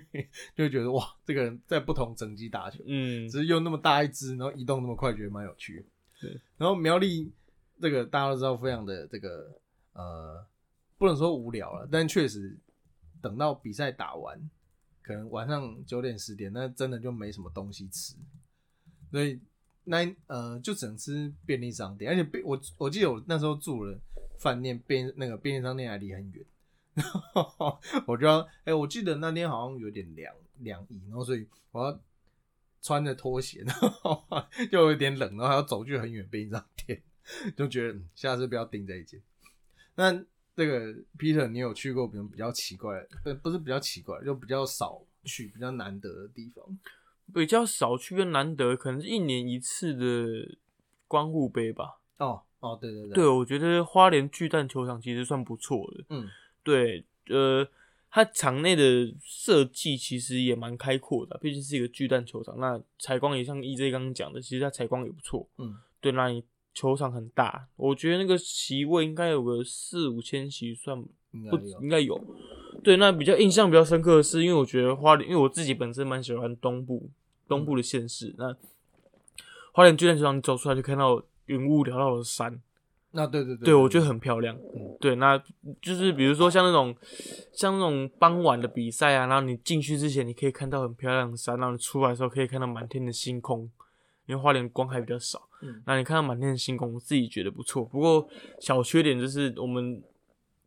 [0.55, 5.87] 就会觉得哇，这个人在不同整机打球，嗯，只是用那么大一只，然后移动那么快，觉得蛮有趣。
[6.21, 7.33] 对，然后苗栗
[7.81, 9.53] 这个大家都知道，非常的这个
[9.93, 10.45] 呃，
[10.99, 12.59] 不能说无聊了，但确实
[13.23, 14.51] 等到比赛打完，
[15.03, 18.15] 可能晚上九点十点，那真的就没什么东西吃，
[19.11, 19.41] 所以
[19.85, 23.97] 那呃就只能吃便利商店，而且便我我记得我那时候住了
[24.41, 26.45] 饭店，便那个便利商店还离很远。
[28.07, 32.01] 我就要，哎，我记得那天好像有点凉凉意，然后所以我要
[32.81, 34.25] 穿着拖鞋，然后
[34.73, 37.03] 就有点冷，然后还要走去很远便利商店，
[37.57, 39.21] 就觉得下次不要订这一件。
[39.95, 40.13] 那
[40.55, 46.65] 这个 Peter，你有去过比较比较奇怪，不不是比较奇怪，就比较少去、比较难得的地方？
[47.35, 50.57] 比较少去跟难得，可能是一年一次的
[51.07, 52.01] 光顾杯吧。
[52.19, 56.27] 哦哦，对对对，对我觉得花莲巨蛋球场其实算不错的，嗯。
[56.67, 57.65] 对，呃，
[58.11, 62.59] 它场内的设计其实也蛮开阔的，毕竟是一个巨蛋球场。
[62.59, 65.49] 那采光也像 EJ 刚刚讲的，其实它采光也不错。
[65.59, 66.43] 嗯，对，那你
[66.75, 71.09] 球场很大，我觉得那个席位应该有个四五千席，算不
[71.81, 72.21] 应该有。
[72.83, 77.09] 对，那比较印象比较深刻的是，因为我觉得花莲，因为我自己本身蛮喜欢东部
[77.47, 78.57] 东部的县市，那
[79.71, 82.61] 花莲巨蛋球场你走出来就看到云雾缭绕的山。
[83.17, 84.55] 那对对对，对我觉得很漂亮。
[84.75, 85.37] 嗯，对，那
[85.81, 86.95] 就是比如说像那种
[87.53, 93.69] 像那种傍晚的比赛啊，然后你进去之前你可以看到很漂亮的山，然后你出来的时候可以看到满天的星空，
[94.27, 95.49] 因为花莲光还比较少。
[95.63, 97.85] 嗯，那你看到满天的星空，我自己觉得不错。
[97.85, 98.29] 不过
[98.61, 100.03] 小缺点就是我们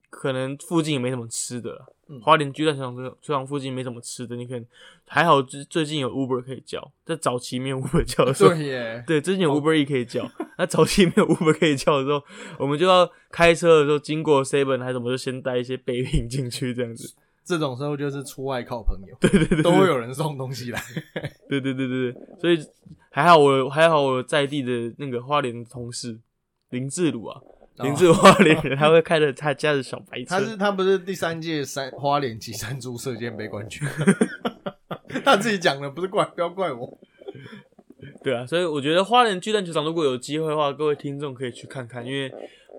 [0.10, 1.94] 可能附近也没什么吃的了。
[2.24, 4.66] 花莲巨蛋球场球场附近没什么吃的，你可能
[5.06, 12.20] 还好，最最近有 Uber 可以叫，在早期没有 Uber 叫的时候，对耶，对，最近有 Uber E 可以叫，那早期没有 Uber 可以叫的时候，
[12.58, 17.14] 我们就要开车的时候经过 Seven 还是什么，就先带一些备品进去这样子。
[17.46, 20.82] 这种时候就是出外靠朋友，对对对，都会有人送东西来。
[21.48, 22.58] 对对对对对，所以
[23.12, 26.20] 还好我还好我在地的那个花莲同事
[26.72, 27.40] 林志鲁啊。
[27.84, 30.26] 林志花莲人， 他会开着他家的小白车。
[30.30, 33.88] 他是他不是第三届三花莲吉山猪射箭杯冠军，
[35.24, 37.00] 他自己讲的，不是怪不要怪我。
[38.24, 42.30] 对啊，所以我觉得花莲巨蛋球场如果有机会的话，各位听众可以去看看，因为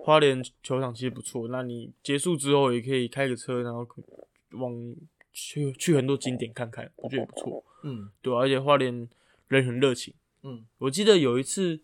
[0.03, 1.47] 花莲球场其实不错。
[1.47, 3.87] 那你结束之后也可以开个车，然后
[4.51, 4.73] 往
[5.33, 7.63] 去去很多景点看看，我觉得也不错。
[7.83, 9.07] 嗯，对，而且花莲
[9.47, 10.13] 人很热情。
[10.43, 11.79] 嗯，我记得有一次，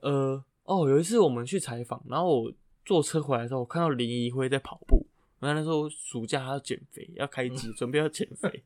[0.00, 0.44] 呃。
[0.64, 2.52] 哦，有一次我们去采访，然后我
[2.84, 5.04] 坐车回来的时候，我看到林怡辉在跑步，
[5.40, 8.62] 然后那时候暑假他要减肥，要开机， 准备要减肥，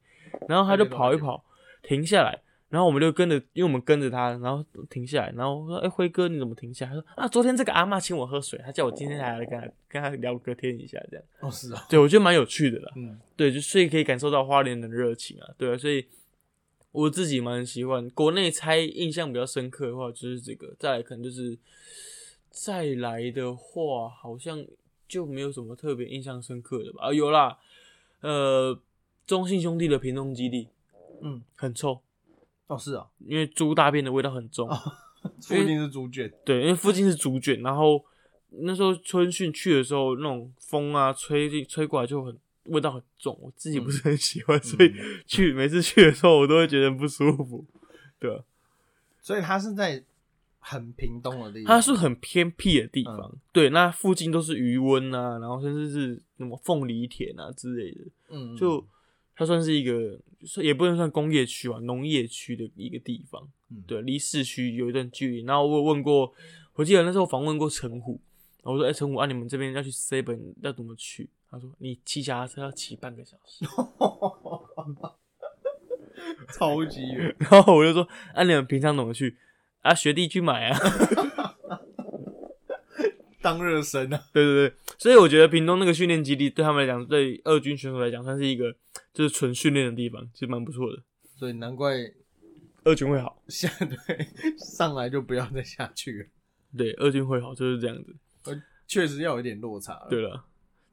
[0.49, 1.44] 然后他就跑一跑，
[1.82, 2.38] 停下来，
[2.68, 12.92] 然后我们就跟着，因为我们跟着他，然后停下来，然后我说：“哎、辉哥你怎么停下来？”他说：“啊，昨天这个阿嬷请我喝水，他叫我今天还来跟他跟他聊个天一下，这样。”哦是啊，对，我觉得蛮有趣的啦。
[12.97, 16.05] 嗯对，就所以可以感受到花莲的热情啊，对啊，所以
[16.97, 18.09] 我自己蛮喜欢。
[18.11, 21.59] 国内猜印象比较深刻的话，就是这个，再来可能就是
[22.51, 24.64] 再来的话，好像
[25.07, 27.05] 就没有什么特别印象深刻的吧。
[27.05, 27.59] 啊，有啦，
[28.22, 28.80] 呃，
[29.26, 30.68] 中信兄弟的屏东基地
[31.20, 32.01] 嗯，很臭，
[32.66, 34.66] 哦是啊，因为猪大便的味道很重。
[35.42, 38.03] 附近是猪圈，对，因为附近是猪圈，然后
[38.49, 42.38] 那时候春训去的时候，那种风啊吹进吹过来就很
[42.69, 44.93] 味道很重，我自己不是很喜欢，所以
[45.27, 47.64] 去每次去的时候我都会觉得不舒服。
[48.19, 48.43] 对啊，
[49.21, 50.03] 所以它是在
[50.59, 58.01] 很屏东的地方，它是很偏僻的地方，嗯对，那附近都是余温啊，然后甚至是什么凤梨田啊之类的，
[58.31, 58.85] 嗯嗯就
[59.35, 60.19] 它算是一个，
[60.62, 63.49] 也不能算工业区吧，农业区的一个地方。
[63.71, 65.43] 嗯对，离市区有一段距离。
[65.45, 66.33] 然后我有问过，
[66.75, 68.21] 我记得那时候访问过陈虎，
[68.62, 73.64] 然后我说：“哎、陈虎，啊，你们这边要去 seven 要怎么去？”他说：“你骑脚踏车要骑半个小时。
[76.53, 79.36] 超级远，”然后我就说：“啊，你们平常怎么去？
[79.82, 80.76] 啊，学弟去买啊。
[83.42, 88.74] 当热身啊，”对对对，所以我觉得屏东那个训练基地对他们来讲，对二军选手来讲，算是一个
[89.12, 91.01] 就是纯训练的地方，其实蛮不错的。
[91.38, 91.94] 所以难怪
[92.84, 93.97] 二军会好，下 对
[94.59, 96.26] 上来就不要再下去了，
[96.76, 98.16] 对，二军会好就是这样子。
[98.88, 100.07] 确实要有一点落差。
[100.09, 100.44] 对，了，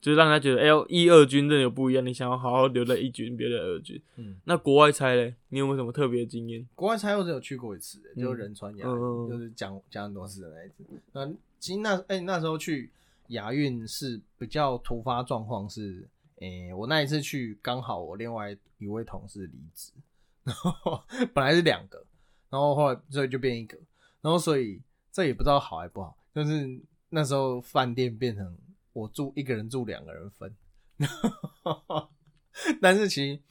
[0.04, 4.02] 就是让他觉得，哎、呦，一二军真的有不一样，你想要好好留在一军，别在二军。
[4.18, 6.68] 嗯，那国外猜嘞，你有没有什么特别的经验？
[6.76, 10.84] 国外才我只有去过一次，嗯就是仁川亚运，就是讲讲很多次的那一次。
[11.14, 11.26] 那
[11.58, 12.92] 其实那哎、那时候去
[13.28, 16.06] 亚运是比较突发状况是，
[16.42, 19.94] 哎、我那一次去刚好我另外一位同事离职，
[20.44, 21.02] 然后
[21.34, 22.04] 本来是两个，
[22.50, 23.78] 然后后来所以就变一个，
[24.20, 24.82] 然后所以
[25.14, 26.78] 这也不知道好还不好，就是
[27.08, 28.54] 那时候饭店变成
[28.94, 30.56] 我住一个人住两个人分，
[32.82, 33.42] 但是其实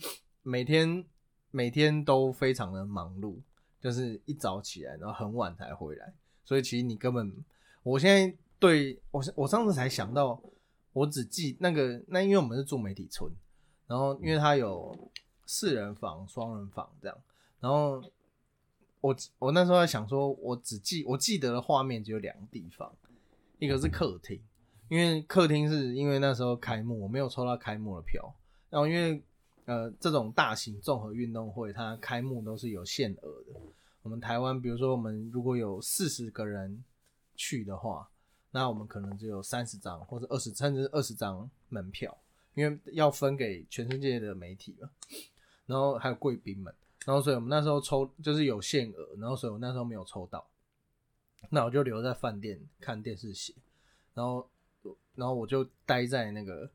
[0.43, 1.05] 每天
[1.51, 3.37] 每天都非常的忙碌，
[3.81, 6.15] 就是一早起来，然后很晚才回来，
[6.45, 7.45] 所以其实你根本，
[7.83, 10.41] 我现在对我我上次才想到，
[10.93, 13.31] 我只记那个那因为我们是住媒体村，
[13.89, 15.11] 然后因为它有
[15.45, 17.19] 四人房、双人房这样，
[17.59, 18.01] 然后
[19.01, 22.95] 我我那时候在想说，我只记我记得的画面只有两个地方，
[23.59, 24.41] 一个是客厅，
[24.93, 28.31] 因为客厅是因为那时候开幕，我没有抽到开幕的票，
[28.69, 29.23] 然后因为
[29.65, 33.59] 呃这种大型综合运动会，它开幕都是有限额的。
[34.03, 36.85] 我们台湾，比如说我们如果有四十个人
[37.37, 38.07] 去的话，
[38.51, 42.15] 那我们可能只有三十张或者二十甚至二十张门票，
[42.53, 44.91] 因为要分给全世界的媒体嘛，
[45.65, 46.75] 然后还有贵宾们，
[47.07, 50.47] 然后所以我们那时候抽就是有限额，然后所以我那时候没有抽到，
[51.49, 53.55] 那我就留在饭店看电视写，
[54.13, 54.47] 然后
[55.15, 56.69] 然后我就待在那个，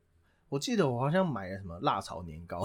[0.48, 2.62] 我记得我好像买了什么辣炒年糕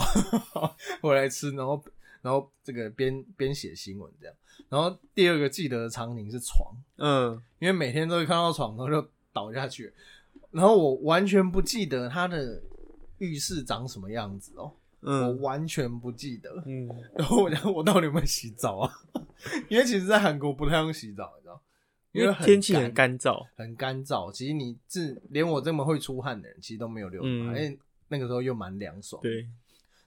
[1.02, 1.84] 回来吃，然后
[2.22, 4.36] 然后这个边边写新闻这样，
[4.70, 9.94] 然后第二个记得的场景是床，嗯，因为每天都会看到床，然后就倒下去，
[10.52, 12.62] 然后我完全不记得他的
[13.18, 14.72] 浴室长什么样子哦，
[15.02, 16.88] 我嗯完全不记得，嗯，
[17.18, 18.94] 然后我想我到底有没有洗澡啊？
[19.68, 21.34] 因为其实，在韩国不太用洗澡，
[22.14, 24.32] 因为很天气很干燥，很干燥。
[24.32, 29.22] 其实你自连我这么会出汗的人，其实都没有流汗，嗯因为那个时候又蛮凉爽。
[29.22, 29.48] 对，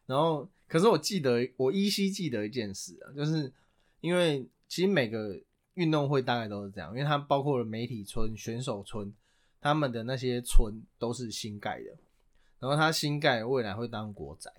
[0.07, 3.53] 然后，可是我记得，我依稀记得一件事啊，就是
[4.01, 5.37] 因为其实每个
[5.75, 9.13] 运动会大概都是这样，因为它包括了媒体村、选手村，
[9.61, 11.91] 他们的那些村都是新盖的，
[12.61, 14.51] 然后它新盖未来会当国宅，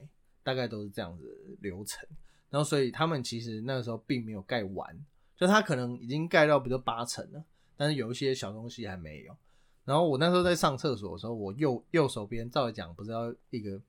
[0.44, 2.06] 大概都是这样子的流程。
[2.50, 5.06] 然后，所以他们其实那个时候并没有盖完，
[5.38, 7.44] 就它可能已经盖到比如八层了，
[7.78, 9.38] 但是有一些小东西还没有。
[9.86, 13.80] 然后我那时候在上厕所的时候，我右右手边照理讲不是要一个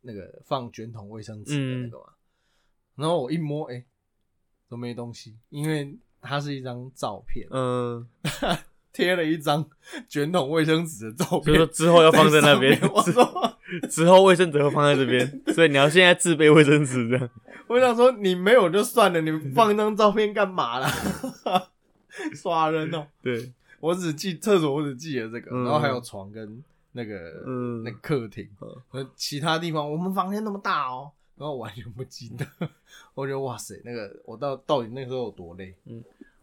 [0.00, 2.06] 那个放卷筒卫生纸的那个嘛，
[2.94, 3.84] 然后我一摸，哎、
[4.68, 8.08] 都没东西，因为它是一张照片，嗯，
[8.92, 9.68] 贴了一张
[10.08, 13.43] 卷筒卫生纸的照片就是说，之后要放在那边我说，
[13.90, 17.30] 之后卫生纸会放在这边，所以你要现在自备卫生纸这样。
[17.66, 20.88] 我想说你没有就算了，你放一张照片干嘛啦？
[22.34, 26.62] 耍人哦、对，我只记厕所，我只记得这个，嗯然后还有床跟
[26.92, 32.46] 那个、嗯那个客厅嗯，呃，其他地方我们房间那么大哦、然后完全不记得。
[33.14, 35.74] 我觉得哇塞，那个我到到底那个时候有多累？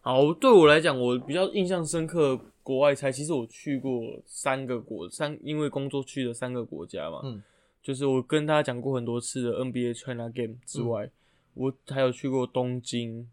[0.04, 7.20] 好，对我来讲，我比较印象深刻，国外菜，其实我去过三个国三，因为工作去了三个国家嘛。
[7.22, 7.40] 嗯，
[7.80, 11.08] 就是我跟大家讲过很多次的 NBA China Game 之外，
[11.54, 13.28] 我还有去过东京，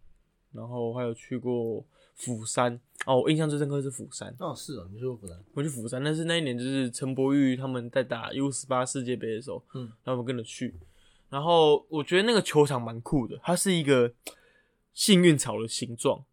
[0.54, 2.80] 然后还有去过釜山。
[3.08, 4.32] 哦，我印象最深刻是釜山。
[4.38, 5.36] 哦，是哦，你去过釜山？
[5.56, 10.76] 我去釜山，但是那一年就是陈柏宇他们在打 U 十八世界杯的时候，嗯，然后我们跟着去。
[11.32, 14.14] 然后我觉得那个球场蛮酷的，它是一个
[14.94, 16.24] 幸运草的形状，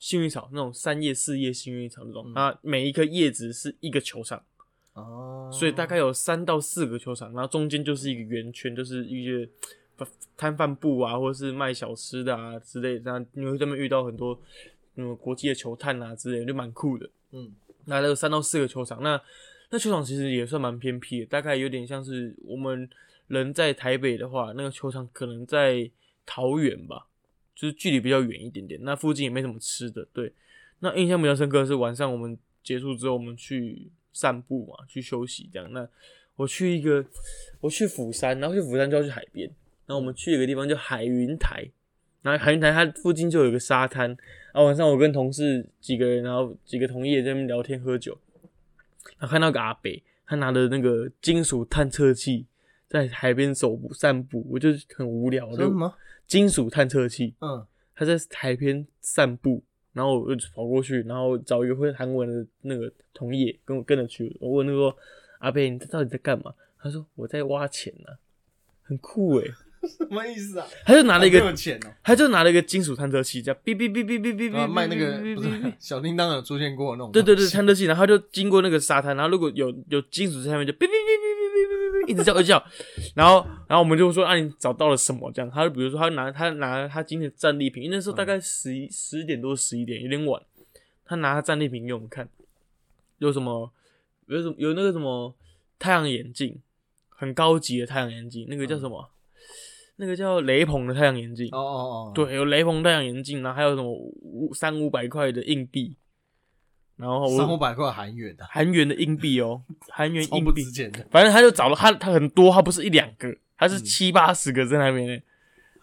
[0.00, 4.42] 幸运草那种三叶四叶幸运草那种，那、每一颗叶子是一个球场，
[4.94, 9.48] 哦，所以大概有三到四个球场，然后中间就是一个圆圈，就是一些
[10.36, 14.36] 摊贩布啊，或者是卖小吃的啊之类的，然后你会在那边遇到很多
[14.96, 17.08] 嗯国际的球探啊之类的，就蛮酷的。
[17.30, 17.54] 嗯。
[17.86, 19.20] 那那个三到四个球场，那
[19.70, 22.88] 那球场其实也算蛮偏僻的，大概有点像是我们
[23.26, 25.90] 人在台北的话，那个球场可能在
[26.26, 27.06] 桃园吧，
[27.60, 28.80] 就是距离比较远一点点。
[28.82, 30.32] 那附近也没什么吃的，对。
[30.78, 35.70] 那印象比较深刻的是晚上我们结束之后，我们去散步嘛，去休息这样。
[35.70, 35.86] 那
[36.36, 37.04] 我去一个，
[37.60, 39.46] 我去釜山，然后去釜山就要去海边，
[39.84, 41.68] 然后我们去一个地方叫海云台，
[42.22, 48.16] 然后海云台它附近就有一个沙滩，然后晚上我跟同事几个人，然后几个同业在那边聊天喝酒，
[49.18, 52.46] 然后看到个阿北，他拿着那个金属探测器
[52.88, 55.70] 在海边走步散步，我就很无聊，就？
[56.30, 57.34] 金属探测器。
[57.40, 57.66] 嗯。
[57.94, 59.62] 他在海边散步
[59.92, 64.96] 然后我就跑过去然后找一个会韩文的那个同业跟我跟着去我问他说
[65.40, 66.54] 阿贝你这到底在干嘛？
[66.82, 68.06] 他说我在挖钱呢
[68.82, 69.50] 很酷诶
[69.98, 70.66] 什么意思啊？
[70.86, 71.40] 他就拿了一个
[72.02, 82.64] 他就拿了一个金属探测器叫哔哔哔哔哔哔哔卖那个不是小叮当有出现过那种对对对探测器然后就经过那个沙滩然后如果有有金属在上面就哔哔哔哔哔哔一直叫一直叫，
[83.14, 85.30] 然后然后我们就说啊，你找到了什么？
[85.32, 90.42] 这样，他就比如说他拿他拿他今天的战利品，因为那时候大概十一十点多十一点，有点晚，
[91.04, 92.28] 他拿他战利品给我们看，
[93.18, 93.72] 有什么？
[94.26, 95.34] 有什么有那个什么
[95.78, 96.60] 太阳眼镜，
[97.08, 99.10] 很高级的太阳眼镜，那个叫什么？
[99.96, 105.94] 那个叫雷朋的太阳眼镜，哦哦哦，对，有雷朋太阳眼镜，然后还有什么五三五百块的硬币，
[107.00, 110.62] 然后三五我百块韩元的，韩元的硬币哦， 韩元硬币。
[111.10, 115.18] 反正他就找了他，他很多，他不是一两个，他嗯是七八十个在那边呢。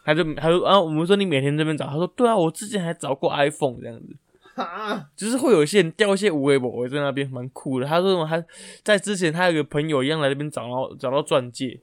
[0.06, 4.16] 他就他说啊，我们说你每天这边找，他说对啊，我之前还找过 iPhone 这样子，
[4.62, 7.86] 啊，就是会有一些人掉一些无微博在那边，蛮酷的。
[7.86, 8.42] 他说什么他
[8.84, 11.78] 在之前他有个朋友一样来那边找，然后找到钻戒，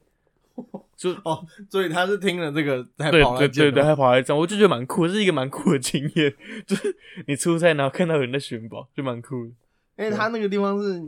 [0.96, 6.34] 就哦，所以他是听了这个才对跑来对对对，还跑来这样，我就觉得蛮酷，这是一个蛮酷的经验。
[6.66, 6.96] 就是
[7.26, 9.50] 你出差然后看到有人在寻宝，就蛮酷的。
[9.96, 11.02] 因为他那个地方是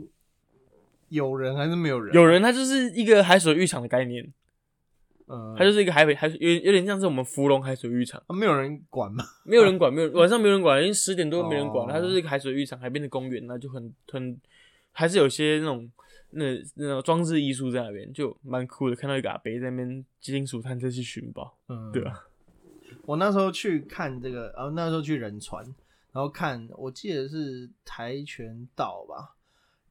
[1.09, 2.13] 有人还是没有人？
[2.13, 4.25] 有人他就是一个海水浴场的概念，
[5.27, 9.23] 嗯，它就是一个海北海水有有点像是我们芙蓉海水浴场，啊没有人管嘛？
[9.45, 14.37] 没有人管，没有晚上没有人管，因为十点多没人管，哦它就是一个海水浴场，海边的公园，那就很很
[14.91, 15.89] 还是有些那种
[16.31, 16.43] 那
[16.75, 18.95] 那种装置艺术在那边，就蛮酷的。
[18.95, 22.27] 看到一个阿伯在那边金属探测器寻宝，嗯， 对啊，
[23.03, 25.63] 我那时候去看这个，呃，那时候去仁川，
[26.11, 29.35] 然后看，我记得是跆拳道吧，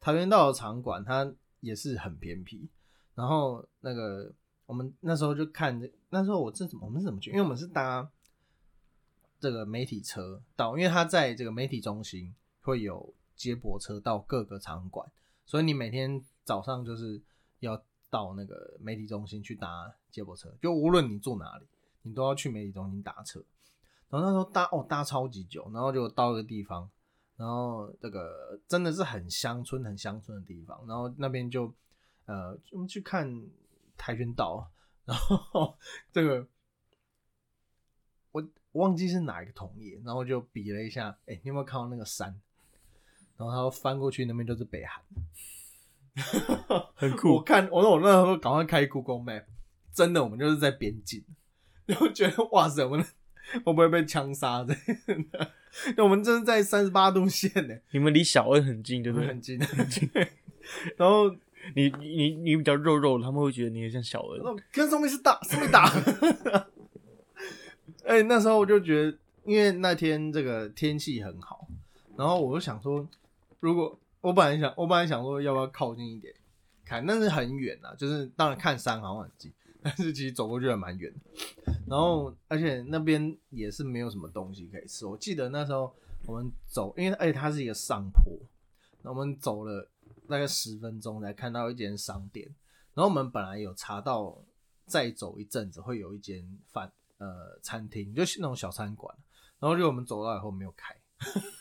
[0.01, 2.69] 跆拳道的场馆它也是很偏僻。
[3.15, 4.31] 然后那个
[4.67, 5.81] 我们那时候就看，
[6.11, 7.31] 那时候我这怎么我们是怎么去？
[7.31, 8.07] 因为我们是搭
[9.41, 15.11] 这个媒体车到，因为它在这个媒体中心会有接驳车到各个场馆，
[15.47, 17.23] 所以你每天早上就是
[17.61, 21.67] 要到那个媒体中心去搭接驳车，就无论你住哪里。
[22.03, 23.43] 你都要去媒体中心搭车。
[24.09, 26.89] 然后那时候搭哦搭超级久，然后就到一个地方，
[27.35, 31.75] 然后这个真的是很乡村很乡村的地方，然后那边就
[32.27, 33.29] 呃我们去看
[33.97, 34.71] 跆拳道，
[35.05, 35.77] 然后
[36.13, 36.47] 这个
[38.31, 42.41] 我忘记是哪一个同业，然后就比了一下，哎、你有没有看到那个山？
[43.39, 45.03] 然后他翻过去那边就是北韩，
[46.69, 47.35] 我很酷。
[47.37, 49.45] 我看我说我那时候赶快开 Google Map，
[49.93, 51.23] 真的我们就是在边境，
[51.87, 53.05] 然后觉得哇塞，我们
[53.65, 54.75] 会不会被枪杀的？
[55.97, 59.29] 那 我们真的在三十八度线呢，你们离小恩很近，对不对？
[59.29, 60.09] 很近很近。
[60.97, 61.31] 然后
[61.75, 64.41] 你你你你比较肉肉，他们会觉得你很像小恩。
[64.43, 65.93] 那跟上面是打，上面打。
[68.05, 71.69] 哎、那时候我就觉得，因为那天这个天气很好，
[72.17, 73.07] 然后我就想说，
[73.61, 76.35] 如果我本来想，我本来想说要不要靠近一点
[76.85, 79.53] 看，但是很远啊，就是当然看山好像很近，
[79.83, 81.73] 但是其实走过去还蛮远的。
[81.87, 85.07] 然后而且那边也是没有什么东西可以吃。
[85.07, 85.95] 我记得那时候
[86.27, 88.37] 我们走，因为而且它是一个上坡，
[89.03, 89.89] 那我们走了
[90.29, 92.47] 大概十分钟才看到一间商店。
[92.95, 94.37] 然后我们本来有查到，
[94.87, 99.15] 再走一阵子会有一间饭呃餐厅，就是那种小餐馆。
[99.59, 100.95] 然后就我们走到以后没有开，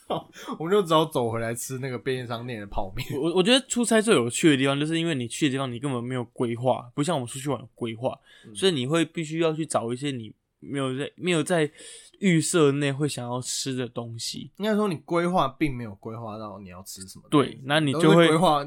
[0.59, 3.19] 我们就只好走回来吃那个便利商店的泡面。
[3.19, 8.17] 我我觉得出差最有趣的地方，就是因为你去的地方你根本没有规划，不像我们出去玩有规划，
[8.53, 11.69] 所以你会必须要去找一些你没有在没有在
[12.19, 14.51] 预设内会想要吃的东西。
[14.57, 18.63] 应该说你规划并没有规划到你要吃什么，对，那你就会规划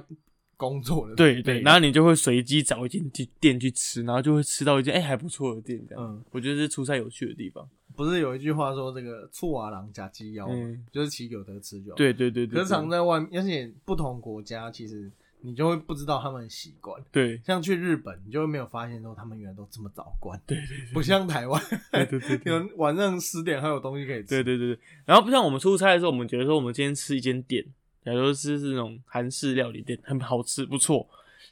[0.58, 6.04] 工作的，对对，然后你就会随机找一间店店去吃，然后就会吃到一间哎、还不错的店，这样。
[6.04, 7.66] 嗯，我觉得是出差有趣的地方。
[7.96, 10.48] 不是有一句话说这个醋啊郎夹鸡腰
[10.92, 17.00] 就是其有得吃就好。，对对对对可是常在外面，而且不同国家，其实你就会不知道他们的习惯。
[17.12, 21.60] 对像去日本，你就会没有发现说他们原来都这么早关，对对不像台湾，
[21.92, 24.28] 对对对对有晚上十点还有东西可以吃。
[24.28, 24.78] 对对对对。
[25.04, 27.64] 然后不像我们出差的时候，我们觉得说我们今天吃一间店，
[28.08, 31.06] 假如说是那种韩式料理店，很好吃，不错，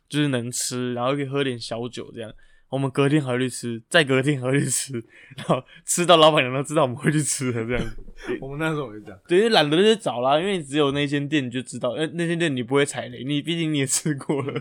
[0.08, 2.32] 就是能吃，然后可以喝点小酒这样。
[2.68, 4.92] 我们隔天还会去吃，再隔天还会去吃，
[5.36, 7.86] 然后吃到老板娘都知道我们会去吃的这样。
[8.40, 9.20] 我们那时候也这样。
[9.28, 14.60] 对，懒得去找啦，因为只有那间店你就知道，那，那间店你不会踩雷，你毕竟你也吃过了，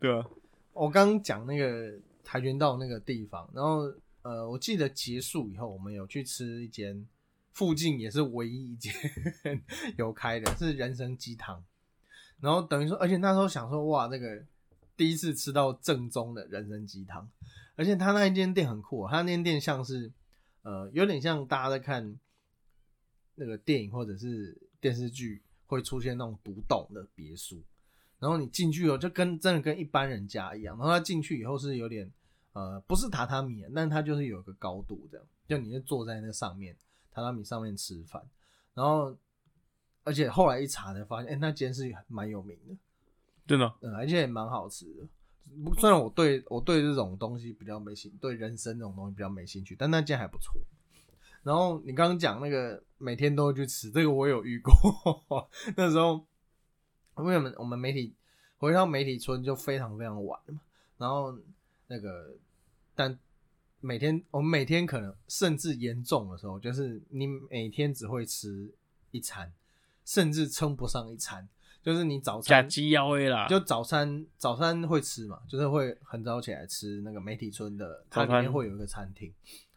[0.00, 0.26] 对吧、
[0.72, 1.92] 我刚刚讲那个
[2.24, 3.84] 跆拳道那个地方，然后
[4.22, 7.06] 呃，我记得结束以后，我们有去吃一间
[7.54, 8.92] 附近也是唯一一间
[9.96, 11.64] 有开的，是人参鸡汤。
[12.40, 14.44] 然后等于说，而且那时候想说，哇，那个
[14.96, 17.26] 第一次吃到正宗的人参鸡汤，
[17.76, 20.12] 而且他那一间店很酷、他那间店像是
[20.62, 22.18] 呃，有点像大家在看
[23.36, 27.62] 那个电影或者是电视剧会出现那种独栋的别墅。
[28.18, 30.76] 然后你进去哦，就跟真的跟一般人家一样。
[30.76, 32.10] 然后他进去以后是有点
[32.52, 36.76] 呃，不是榻榻米，但它就是有个高度这样，就你是坐在那上面
[37.14, 38.22] 榻榻米上面吃饭。
[38.74, 39.16] 然后
[40.02, 42.76] 而且后来一查才发现，哎、那间是蛮有名的，
[43.46, 45.06] 真的，嗯，而且也蛮好吃的。
[45.62, 50.60] 不虽然我对我对这种东西比较没兴，对人参这种东西比较没兴趣，但那间还不错。
[51.42, 54.72] 然后你刚刚讲那个每天都会去吃，这个我有遇过。
[55.76, 56.26] 那时候
[57.18, 58.14] 因为我们我们媒体
[58.56, 60.60] 回到媒体村就非常非常晚嘛，
[60.96, 61.38] 然后
[61.86, 62.34] 那个
[62.94, 63.16] 但
[63.84, 68.72] 每天我们每天可能甚至严重的时候，就是你每天只会吃
[69.10, 69.52] 一餐，
[70.06, 71.46] 甚至称不上一餐，
[71.82, 79.30] 就是你早餐假鸡腰 A 啦，就早餐早餐会吃嘛，就是会很早起来吃那个媒体村的，它里面会有一个餐厅，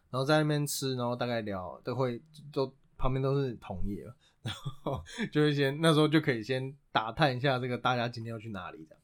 [0.09, 2.21] 然后在那边吃，然后大概聊都会
[2.53, 5.03] 都旁边都是同业了，然后
[5.33, 9.01] 就会先那时候就可以先打探一下这个大家今天要去哪里这样，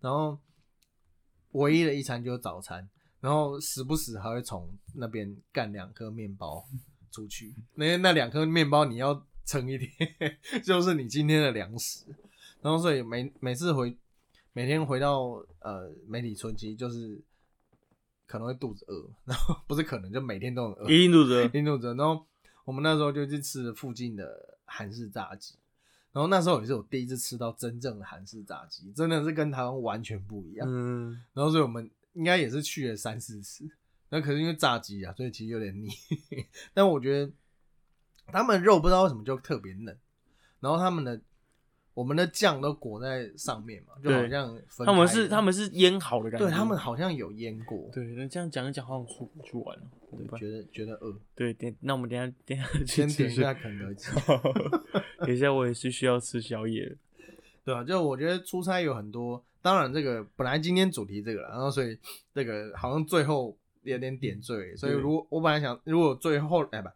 [0.00, 0.38] 然后
[1.52, 2.88] 唯一的一餐就是早餐，
[3.20, 6.64] 然后时不时还会从那边干两颗面包
[7.10, 9.90] 出去，那那两颗面包你要撑一天，
[10.62, 12.04] 就是你今天的粮食。
[12.60, 13.96] 然后所以每每次回
[14.52, 17.20] 每天回到呃媒体村，其实就是
[18.26, 21.94] 可能会肚子饿，然后不是可能就每天都很饿，一定肚子饿一定肚子饿。
[21.94, 22.26] 然后
[22.64, 25.54] 我们那时候就去吃了附近的韩式炸鸡，
[26.12, 30.68] 然后那时候也是我第一次吃到真正的韩式炸鸡，真的是跟台湾完全不一样。
[30.68, 31.88] 嗯，然后所以我们
[32.18, 33.64] 应该也是去了三四次，
[34.08, 35.88] 那可是因为炸鸡啊，所以其实有点腻。
[36.74, 37.32] 但我觉得
[38.26, 39.96] 他们肉不知道为什么就特别嫩，
[40.58, 41.20] 然后他们的
[41.94, 50.36] 我们的酱都裹在上面嘛，就好像分他们是他们是腌好的感觉，对他们好像有腌过，对，那这样讲一讲，好像出国去玩了，对吧？
[50.38, 54.08] 觉得觉得饿，对，点那我们等下等下先点一下肯德基。
[55.24, 56.96] 等一下我也是需要吃宵夜，
[57.64, 61.98] 对啊，就我觉得出差有很多，当然这个本来今天主题这个了，然后所以
[62.34, 66.88] 这个好像最后有点点缀，所以如果我本来想，如果最后哎不，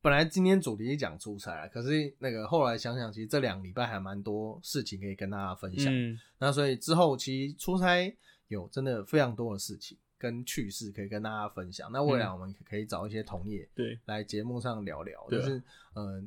[0.00, 8.14] 本来今天主题是讲出差啊，可是那个后来想想，其实这两礼拜还蛮多事情可以跟大家分享，嗯，那所以之后其实出差
[8.48, 15.56] 有真的非常多的事情跟趣事可以跟大家分享，那未来我们可以找一些同业对，来节目上聊聊，就是
[15.94, 16.24] 嗯、呃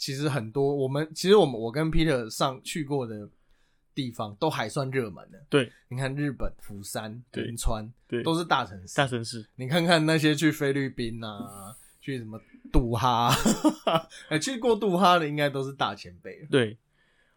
[0.00, 3.28] 其实很多我们其实我们我跟 Peter 上去过的
[3.94, 5.38] 地方都还算热门的。
[5.50, 7.44] 对，你看日本釜山、对。
[7.44, 8.22] 仁川，对。
[8.22, 8.96] 都是大城市。
[8.96, 12.40] 大城市，你看看那些去菲律宾啊，去什么
[12.72, 13.30] 杜哈，
[14.30, 16.48] 哎、去过杜哈的应该都是大前辈了。
[16.50, 16.78] 对，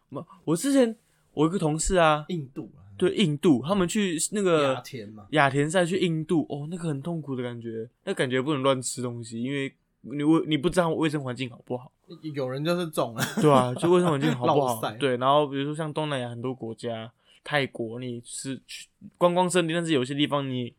[0.08, 0.96] 我我之前
[1.34, 9.70] 我一个同事啊，印度啊，对，印度，他们去那个雅田嘛，雅田赛去印度，哦，那个很痛苦的感觉，那感觉不能乱吃东西，因为
[10.00, 11.92] 你卫你不知道卫生环境好不好，
[12.34, 17.10] 有人就是中了，对啊，就卫生环境好不落好 塞，对，然后比如说像东南亚很多国家，
[17.42, 20.72] 泰国，你是去观光胜地，但是有些地方你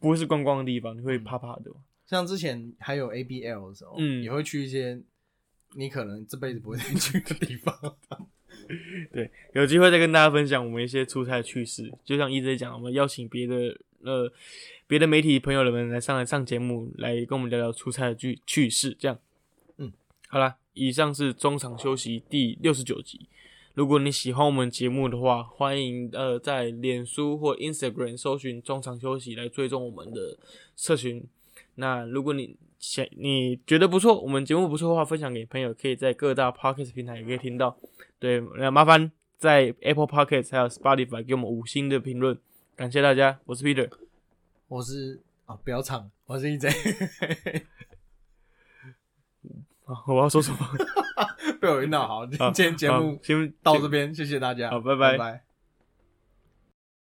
[0.00, 1.70] 不会是观光的地方，你会怕怕的，
[2.06, 5.00] 像之前还有 ABL 的时候，嗯也会去一些
[5.74, 7.74] 你可能这辈子不会再去的地方。
[9.12, 11.92] 对，有机会再跟大家分享我们一些出差的趣事。
[12.04, 14.30] 就像一直在讲，我们邀请别的呃
[14.86, 18.94] 别的媒体朋友们来上来上节目，来跟我们聊聊出差的趣趣事。
[18.98, 19.18] 这样，
[19.78, 19.92] 嗯，
[20.28, 23.28] 好啦，以上是中场休息第六十九集。
[23.74, 30.36] 如果你喜欢我们节目的话，欢迎呃在脸书或 Instagram 搜寻中场休息来追踪我们的
[30.76, 31.26] 社群。
[31.76, 37.78] 那如果你想你觉得不错，我们节目不错的话，分享给朋友，可以在各大 Podcast 平台也可以听到。
[38.18, 42.38] 对，那麻烦在 Apple Podcast 还有 Spotify 给我们五星的评论，
[42.76, 43.40] 感谢大家。
[43.46, 43.90] 我是 Peter，
[44.68, 47.62] 我是啊，不要唱，我是 EJ。
[49.94, 50.58] 好， 我要说什么？
[51.60, 55.51] 被我晕到，好，今天节目先到这边，谢谢大家，好拜拜拜。